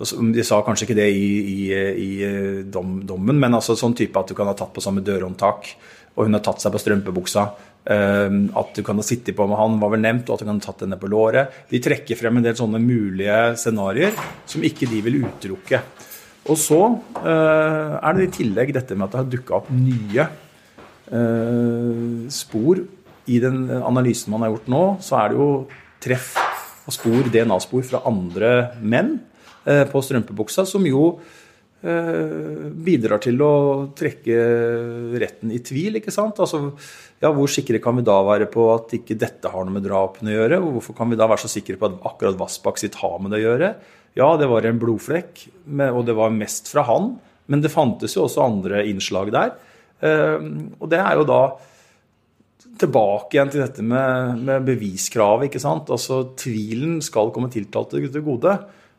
De 0.00 0.46
sa 0.46 0.62
kanskje 0.64 0.88
ikke 0.88 0.96
det 0.96 1.10
i, 1.12 1.28
i, 1.52 1.60
i 1.68 2.10
eh, 2.24 2.64
dom, 2.64 3.02
dommen, 3.06 3.36
men 3.36 3.60
altså 3.60 3.76
sånn 3.76 3.96
type 3.98 4.16
at 4.16 4.32
du 4.32 4.36
kan 4.38 4.48
ha 4.48 4.56
tatt 4.56 4.72
på 4.72 4.84
samme 4.84 5.04
dørhåndtak, 5.04 5.68
og 6.16 6.24
hun 6.24 6.38
har 6.38 6.44
tatt 6.44 6.64
seg 6.64 6.72
på 6.72 6.80
strømpebuksa. 6.82 7.44
Ehm, 7.88 8.50
at 8.58 8.74
du 8.76 8.82
kan 8.84 8.98
ha 9.00 9.04
sittet 9.06 9.36
på 9.36 9.46
med 9.48 9.56
han, 9.56 9.78
var 9.80 9.94
vel 9.94 10.02
nevnt, 10.04 10.28
og 10.28 10.36
at 10.36 10.42
du 10.42 10.48
kan 10.48 10.60
ha 10.60 10.64
tatt 10.66 10.84
henne 10.84 10.98
på 11.00 11.08
låret. 11.08 11.54
De 11.70 11.80
trekker 11.80 12.18
frem 12.20 12.36
en 12.36 12.44
del 12.44 12.56
sånne 12.58 12.80
mulige 12.82 13.38
scenarioer 13.60 14.18
som 14.48 14.66
ikke 14.66 14.90
de 14.90 15.00
vil 15.06 15.22
utelukke. 15.22 15.80
Og 16.48 16.56
så 16.60 16.80
eh, 17.22 17.94
er 17.96 18.16
det 18.16 18.28
i 18.28 18.34
tillegg 18.40 18.74
dette 18.76 18.96
med 18.96 19.08
at 19.08 19.14
det 19.14 19.22
har 19.22 19.32
dukka 19.32 19.56
opp 19.60 19.72
nye 19.72 20.28
eh, 21.16 22.28
spor. 22.32 22.84
I 23.28 23.40
den 23.44 23.66
analysen 23.80 24.32
man 24.32 24.44
har 24.44 24.54
gjort 24.54 24.70
nå, 24.72 24.84
så 25.04 25.18
er 25.22 25.32
det 25.32 25.40
jo 25.40 25.50
treff 26.04 26.30
og 26.88 26.94
spor, 26.96 27.26
DNA-spor 27.32 27.84
fra 27.84 28.04
andre 28.08 28.52
menn 28.80 29.18
eh, 29.64 29.84
på 29.88 30.04
strømpebuksa, 30.04 30.68
som 30.68 30.84
jo 30.88 31.10
bidrar 31.78 33.20
til 33.22 33.38
å 33.38 33.52
trekke 33.94 34.38
retten 35.22 35.52
i 35.54 35.60
tvil. 35.62 36.00
ikke 36.00 36.10
sant? 36.10 36.40
Altså, 36.42 36.72
ja, 37.18 37.30
Hvor 37.34 37.50
sikre 37.50 37.80
kan 37.82 37.96
vi 37.98 38.06
da 38.06 38.16
være 38.22 38.46
på 38.50 38.68
at 38.74 38.92
ikke 38.94 39.16
dette 39.18 39.50
har 39.50 39.64
noe 39.66 39.74
med 39.74 39.86
drapene 39.86 40.30
å 40.30 40.36
gjøre? 40.36 40.60
Hvorfor 40.62 40.94
kan 40.98 41.10
vi 41.10 41.18
da 41.18 41.26
være 41.26 41.42
så 41.42 41.50
sikre 41.50 41.78
på 41.78 41.88
at 41.88 41.96
akkurat 42.06 42.38
Vassbakk 42.38 42.78
sitt 42.78 42.98
har 43.00 43.16
med 43.18 43.34
det 43.34 43.40
å 43.40 43.46
gjøre? 43.48 43.72
Ja, 44.18 44.28
det 44.38 44.48
var 44.50 44.66
en 44.66 44.78
blodflekk, 44.82 45.42
og 45.90 46.04
det 46.06 46.14
var 46.18 46.34
mest 46.34 46.70
fra 46.70 46.84
han. 46.86 47.16
Men 47.50 47.64
det 47.64 47.72
fantes 47.72 48.14
jo 48.16 48.24
også 48.26 48.44
andre 48.44 48.84
innslag 48.90 49.32
der. 49.34 49.52
Ehm, 50.04 50.70
og 50.78 50.90
det 50.92 51.00
er 51.02 51.18
jo 51.18 51.26
da 51.28 51.42
tilbake 52.78 53.34
igjen 53.34 53.52
til 53.52 53.62
dette 53.64 53.84
med, 53.84 54.42
med 54.46 54.66
beviskravet. 54.66 55.48
ikke 55.48 55.62
sant? 55.62 55.90
Altså, 55.94 56.22
Tvilen 56.38 56.98
skal 57.04 57.32
komme 57.34 57.50
tiltalte 57.52 58.00
til 58.04 58.26
gode. 58.26 58.54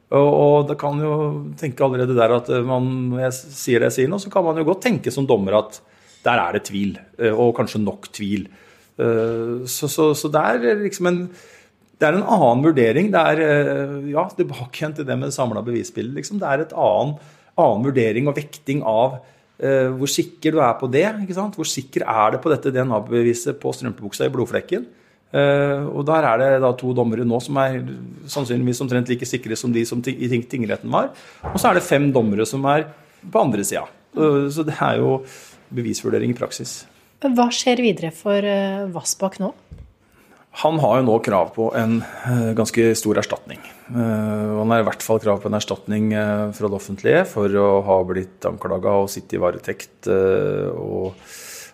Og, 0.10 0.29
og 0.29 0.55
det 0.71 0.79
kan 0.82 0.97
jo 1.03 1.13
tenke 1.60 1.86
allerede 1.86 2.17
der 2.17 2.34
at 2.39 2.49
man, 2.65 2.89
når 3.12 3.27
jeg 3.27 3.38
sier 3.38 3.84
det 3.84 3.91
jeg 3.91 3.97
sier 3.99 4.12
nå, 4.12 4.19
så 4.21 4.32
kan 4.34 4.45
man 4.47 4.58
jo 4.58 4.65
godt 4.71 4.84
tenke 4.88 5.13
som 5.13 5.27
dommer 5.29 5.60
at 5.62 5.79
der 6.25 6.41
er 6.41 6.58
det 6.58 6.65
tvil. 6.67 6.97
Eh, 7.19 7.34
og 7.34 7.55
kanskje 7.58 7.84
nok 7.84 8.12
tvil. 8.15 8.49
Eh, 8.99 9.63
så, 9.69 9.88
så, 9.88 10.12
så 10.17 10.32
det 10.34 10.43
er 10.43 10.84
liksom 10.84 11.10
en 11.12 11.23
det 11.99 12.08
er 12.08 12.15
en 12.15 12.29
annen 12.32 12.63
vurdering. 12.63 13.10
Det 13.12 13.21
er 13.34 13.41
eh, 13.43 13.97
ja, 14.13 14.23
tilbake 14.32 14.71
igjen 14.71 14.95
til 14.95 15.08
det 15.08 15.17
med 15.19 15.29
det 15.29 15.36
samla 15.36 15.63
bevisbildet. 15.65 16.15
Liksom. 16.21 16.39
Det 16.39 16.47
er 16.47 16.63
et 16.63 16.71
annen, 16.71 17.17
annen, 17.60 17.84
vurdering 17.89 18.29
og 18.32 18.38
vekting 18.38 18.86
av 18.88 19.17
uh, 19.19 19.89
hvor 19.99 20.08
sikker 20.08 20.55
du 20.55 20.62
er 20.63 20.77
på 20.79 20.88
det. 20.91 21.03
Hvor 21.58 21.67
sikker 21.67 22.05
er 22.08 22.32
det 22.32 22.39
på 22.39 22.53
dette 22.53 22.71
DNA-beviset 22.71 23.60
på 23.60 23.73
strømpebuksa 23.75 24.29
i 24.29 24.32
blodflekken? 24.32 24.88
Uh, 25.29 25.91
og 25.91 26.08
Der 26.08 26.23
er 26.23 26.39
det 26.39 26.63
da 26.63 26.71
to 26.79 26.93
dommere 26.95 27.27
nå 27.27 27.41
som 27.43 27.60
er 27.62 27.82
sannsynligvis 28.32 28.79
omtrent 28.86 29.12
like 29.12 29.27
sikre 29.27 29.60
som 29.60 29.75
de 29.75 29.84
som 29.86 29.99
i 29.99 30.32
ting, 30.32 30.47
tingretten 30.47 30.88
var. 30.95 31.12
Og 31.51 31.60
så 31.60 31.69
er 31.69 31.82
det 31.82 31.88
fem 31.89 32.08
dommere 32.15 32.47
som 32.47 32.63
er 32.71 32.88
på 33.27 33.43
andre 33.43 33.67
sida. 33.67 33.84
Uh, 34.15 34.47
så 34.47 34.63
det 34.63 34.79
er 34.79 35.03
jo 35.03 35.19
bevisvurdering 35.73 36.34
i 36.34 36.38
praksis. 36.38 36.82
Hva 37.19 37.49
skjer 37.51 37.82
videre 37.84 38.13
for 38.15 38.45
eh, 38.47 38.86
Vassbakk 38.93 39.41
nå? 39.43 39.51
Han 40.63 40.79
har 40.82 40.99
jo 40.99 41.05
nå 41.05 41.17
krav 41.23 41.51
på 41.55 41.67
en 41.77 41.97
eh, 41.99 42.51
ganske 42.58 42.86
stor 42.97 43.19
erstatning. 43.19 43.60
Eh, 43.91 44.53
han 44.55 44.71
har 44.71 44.82
i 44.82 44.86
hvert 44.88 45.03
fall 45.03 45.19
krav 45.19 45.41
på 45.43 45.49
en 45.51 45.58
erstatning 45.60 46.13
fra 46.55 46.69
det 46.69 46.77
offentlige 46.77 47.25
for 47.29 47.51
å 47.60 47.67
ha 47.86 47.97
blitt 48.08 48.47
anklaga 48.47 48.95
og 49.01 49.12
sitte 49.12 49.36
i 49.36 49.41
varetekt. 49.43 50.08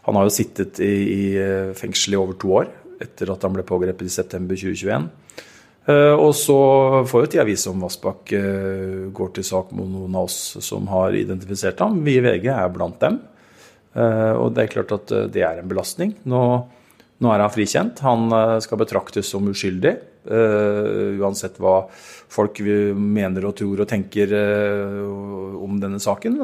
Han 0.05 0.17
har 0.17 0.25
jo 0.25 0.33
sittet 0.33 0.81
i 0.81 1.37
fengsel 1.77 2.17
i 2.17 2.19
over 2.19 2.37
to 2.41 2.51
år 2.61 2.73
etter 3.01 3.29
at 3.33 3.45
han 3.45 3.53
ble 3.53 3.65
pågrepet 3.67 4.07
i 4.07 4.13
september 4.13 4.57
2021. 4.57 5.07
Og 6.15 6.31
så 6.37 6.59
får 7.05 7.25
jo 7.25 7.29
tida 7.29 7.45
vise 7.45 7.69
om 7.69 7.81
Vassbakk 7.85 8.33
går 9.13 9.33
til 9.35 9.45
sak 9.45 9.73
mot 9.77 9.89
noen 9.89 10.17
av 10.17 10.29
oss 10.29 10.57
som 10.65 10.87
har 10.89 11.17
identifisert 11.17 11.81
ham. 11.85 11.99
Vi 12.05 12.17
i 12.17 12.23
VG 12.25 12.49
er 12.53 12.71
blant 12.73 12.97
dem. 13.01 13.19
Eh, 13.95 14.33
og 14.35 14.51
det 14.55 14.65
er 14.65 14.73
klart 14.73 14.91
at 14.95 15.13
eh, 15.15 15.29
det 15.31 15.45
er 15.47 15.61
en 15.61 15.69
belastning. 15.71 16.15
Nå, 16.27 16.41
nå 17.23 17.31
er 17.31 17.43
han 17.43 17.53
frikjent. 17.53 18.01
Han 18.05 18.27
eh, 18.35 18.57
skal 18.65 18.81
betraktes 18.81 19.31
som 19.31 19.47
uskyldig. 19.51 19.95
uansett 20.25 21.59
hva 21.61 21.83
folk 22.33 22.57
mener 22.97 23.45
og 23.45 23.53
tror 23.59 23.83
og 23.83 23.87
tenker 23.87 24.31
om 25.61 25.75
denne 25.77 25.99
saken. 26.01 26.39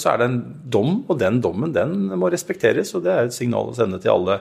så 0.00 0.14
er 0.14 0.16
det 0.16 0.28
en 0.30 0.38
dom, 0.64 1.04
og 1.04 1.18
den 1.20 1.36
dommen 1.44 1.74
den 1.74 2.08
må 2.16 2.30
respekteres. 2.32 2.94
Og 2.96 3.04
det 3.04 3.12
er 3.12 3.28
et 3.28 3.36
signal 3.36 3.68
å 3.68 3.76
sende 3.76 4.00
til 4.00 4.14
alle 4.14 4.38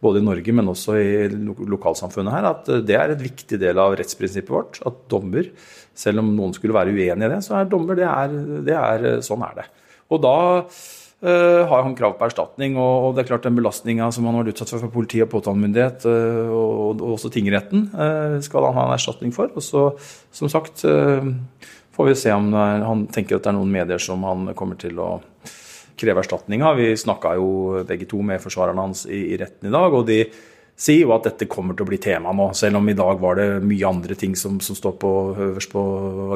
både 0.00 0.22
i 0.22 0.24
Norge, 0.24 0.56
men 0.56 0.72
også 0.72 0.96
i 0.96 1.28
lokalsamfunnet 1.68 2.32
her, 2.32 2.48
at 2.48 2.72
det 2.88 2.96
er 2.96 3.12
et 3.12 3.22
viktig 3.28 3.60
del 3.60 3.78
av 3.78 3.92
rettsprinsippet 4.00 4.56
vårt. 4.56 4.80
At 4.88 5.04
dommer, 5.12 5.52
selv 5.92 6.24
om 6.24 6.32
noen 6.32 6.56
skulle 6.56 6.76
være 6.76 6.96
uenig 6.96 7.28
i 7.28 7.32
det, 7.36 7.42
så 7.44 7.60
er 7.60 7.68
dommer 7.68 8.00
det 8.00 8.08
er, 8.08 8.40
det 8.64 8.80
er 8.80 9.08
Sånn 9.24 9.44
er 9.44 9.60
det. 9.60 9.68
Og 10.08 10.24
da 10.24 10.36
har 11.24 11.82
han 11.86 11.94
krav 11.96 12.18
på 12.18 12.26
erstatning. 12.26 12.76
Og, 12.80 13.14
det 13.14 13.24
er 13.24 13.30
klart 13.32 13.46
den 13.46 13.56
belastninga 13.56 14.10
som 14.12 14.26
han 14.28 14.36
har 14.36 14.44
vært 14.44 14.54
utsatt 14.54 14.74
for 14.74 14.84
fra 14.84 14.92
politi 14.92 15.22
og 15.24 15.30
påtalemyndighet, 15.32 16.04
uh, 16.04 16.50
og, 16.52 17.00
og, 17.00 17.04
også 17.16 17.32
tingretten, 17.32 17.88
uh, 17.96 18.36
skal 18.44 18.68
han 18.68 18.76
ha 18.76 18.86
en 18.88 18.96
erstatning 18.98 19.34
for. 19.36 19.52
Og 19.56 19.64
så, 19.64 19.86
som 20.34 20.52
sagt, 20.52 20.84
får 21.94 22.10
vi 22.10 22.16
se 22.18 22.32
om 22.34 22.50
er, 22.52 22.84
han 22.84 23.06
tenker 23.14 23.38
at 23.38 23.46
det 23.46 23.52
er 23.52 23.58
noen 23.58 23.72
medier 23.72 24.02
som 24.02 24.24
han 24.26 24.50
kommer 24.58 24.80
til 24.80 24.98
å 25.00 25.12
kreve 26.00 26.24
erstatning 26.24 26.64
av. 26.66 26.80
Vi 26.80 26.94
snakka 26.98 27.36
jo 27.38 27.84
begge 27.86 28.08
to 28.10 28.20
med 28.26 28.42
forsvarerne 28.42 28.88
hans 28.88 29.04
i, 29.06 29.30
i 29.34 29.38
retten 29.40 29.70
i 29.70 29.74
dag, 29.74 29.94
og 29.94 30.08
de 30.10 30.24
si, 30.76 30.98
og 31.06 31.16
at 31.18 31.28
dette 31.30 31.48
kommer 31.50 31.76
til 31.76 31.86
å 31.86 31.90
bli 31.90 32.00
tema 32.02 32.32
nå. 32.34 32.50
Selv 32.56 32.80
om 32.80 32.88
i 32.90 32.96
dag 32.98 33.20
var 33.22 33.38
det 33.38 33.48
mye 33.64 33.88
andre 33.88 34.16
ting 34.18 34.34
som, 34.38 34.58
som 34.64 34.78
står 34.78 34.96
på, 35.02 35.12
øverst 35.48 35.72
på 35.72 35.84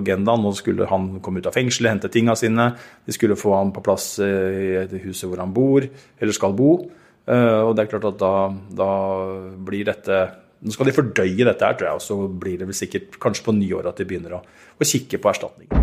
agendaen. 0.00 0.44
Nå 0.44 0.54
skulle 0.58 0.88
han 0.90 1.10
komme 1.24 1.42
ut 1.42 1.50
av 1.50 1.56
fengselet, 1.56 1.96
hente 1.96 2.12
tinga 2.14 2.36
sine. 2.38 2.70
De 3.06 3.14
skulle 3.16 3.38
få 3.38 3.56
han 3.56 3.72
på 3.74 3.84
plass 3.84 4.14
i 4.22 4.86
det 4.90 5.02
huset 5.06 5.28
hvor 5.28 5.42
han 5.42 5.54
bor, 5.54 5.86
eller 6.18 6.36
skal 6.36 6.56
bo. 6.58 6.74
Og 7.28 7.72
det 7.76 7.82
er 7.82 7.90
klart 7.90 8.06
at 8.08 8.20
da, 8.22 8.34
da 8.78 8.92
blir 9.68 9.90
dette 9.90 10.22
nå 10.58 10.74
skal 10.74 10.88
de 10.88 10.94
fordøye 10.96 11.44
dette, 11.46 11.62
her, 11.62 11.76
tror 11.78 11.86
jeg, 11.86 12.00
og 12.00 12.02
så 12.02 12.16
blir 12.42 12.58
det 12.58 12.66
vel 12.66 12.74
sikkert 12.74 13.20
kanskje 13.22 13.46
på 13.46 13.54
nyåret 13.54 13.92
at 13.92 14.02
de 14.02 14.08
begynner 14.10 14.40
å, 14.40 14.42
å 14.74 14.90
kikke 14.90 15.22
på 15.22 15.30
erstatning. 15.30 15.77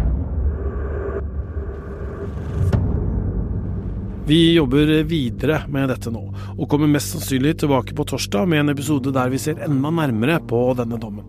Vi 4.25 4.55
jobber 4.55 4.89
videre 5.05 5.59
med 5.69 5.91
dette 5.91 6.09
nå, 6.09 6.23
og 6.57 6.65
kommer 6.71 6.89
mest 6.89 7.11
sannsynlig 7.13 7.59
tilbake 7.61 7.93
på 7.93 8.07
torsdag 8.09 8.47
med 8.49 8.63
en 8.63 8.73
episode 8.73 9.13
der 9.13 9.29
vi 9.29 9.37
ser 9.37 9.61
enda 9.61 9.91
nærmere 9.93 10.39
på 10.49 10.61
denne 10.79 10.97
dommen. 10.97 11.27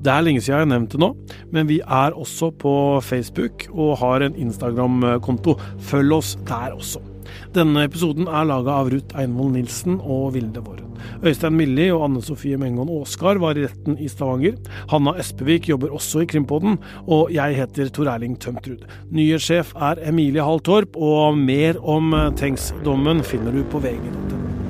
Det 0.00 0.08
er 0.08 0.24
lenge 0.24 0.40
siden 0.40 0.54
jeg 0.54 0.64
har 0.64 0.70
nevnt 0.70 0.96
det 0.96 1.02
nå, 1.02 1.10
men 1.52 1.68
vi 1.68 1.82
er 1.84 2.16
også 2.16 2.48
på 2.56 2.72
Facebook 3.04 3.68
og 3.74 3.98
har 4.00 4.24
en 4.24 4.40
Instagram-konto. 4.40 5.58
Følg 5.90 6.16
oss 6.16 6.38
der 6.48 6.72
også. 6.78 7.04
Denne 7.52 7.84
episoden 7.84 8.24
er 8.24 8.48
laga 8.48 8.80
av 8.80 8.88
Ruth 8.94 9.20
Einvoll 9.20 9.52
Nilsen 9.58 10.00
og 10.00 10.32
Vilde 10.38 10.64
Våren. 10.64 10.89
Øystein 11.24 11.56
Milli 11.58 11.90
og 11.94 12.06
Anne 12.08 12.22
Sofie 12.24 12.58
Mengon 12.60 12.90
Aasgard 13.00 13.42
var 13.42 13.58
i 13.58 13.66
retten 13.66 13.98
i 14.00 14.08
Stavanger. 14.10 14.58
Hanna 14.92 15.16
Espevik 15.20 15.68
jobber 15.70 15.94
også 15.96 16.24
i 16.24 16.30
Krimpodden, 16.30 16.78
og 17.06 17.32
jeg 17.34 17.58
heter 17.60 17.92
Tor 17.94 18.12
Erling 18.14 18.38
Tømtrud. 18.40 18.86
Nye 19.14 19.40
sjef 19.42 19.74
er 19.76 20.02
Emilie 20.08 20.44
Hall 20.44 20.62
Torp, 20.64 20.96
og 20.96 21.38
mer 21.38 21.80
om 21.82 22.14
Tengs-dommen 22.40 23.24
finner 23.26 23.54
du 23.54 23.64
på 23.70 23.82
vg.no. 23.84 24.69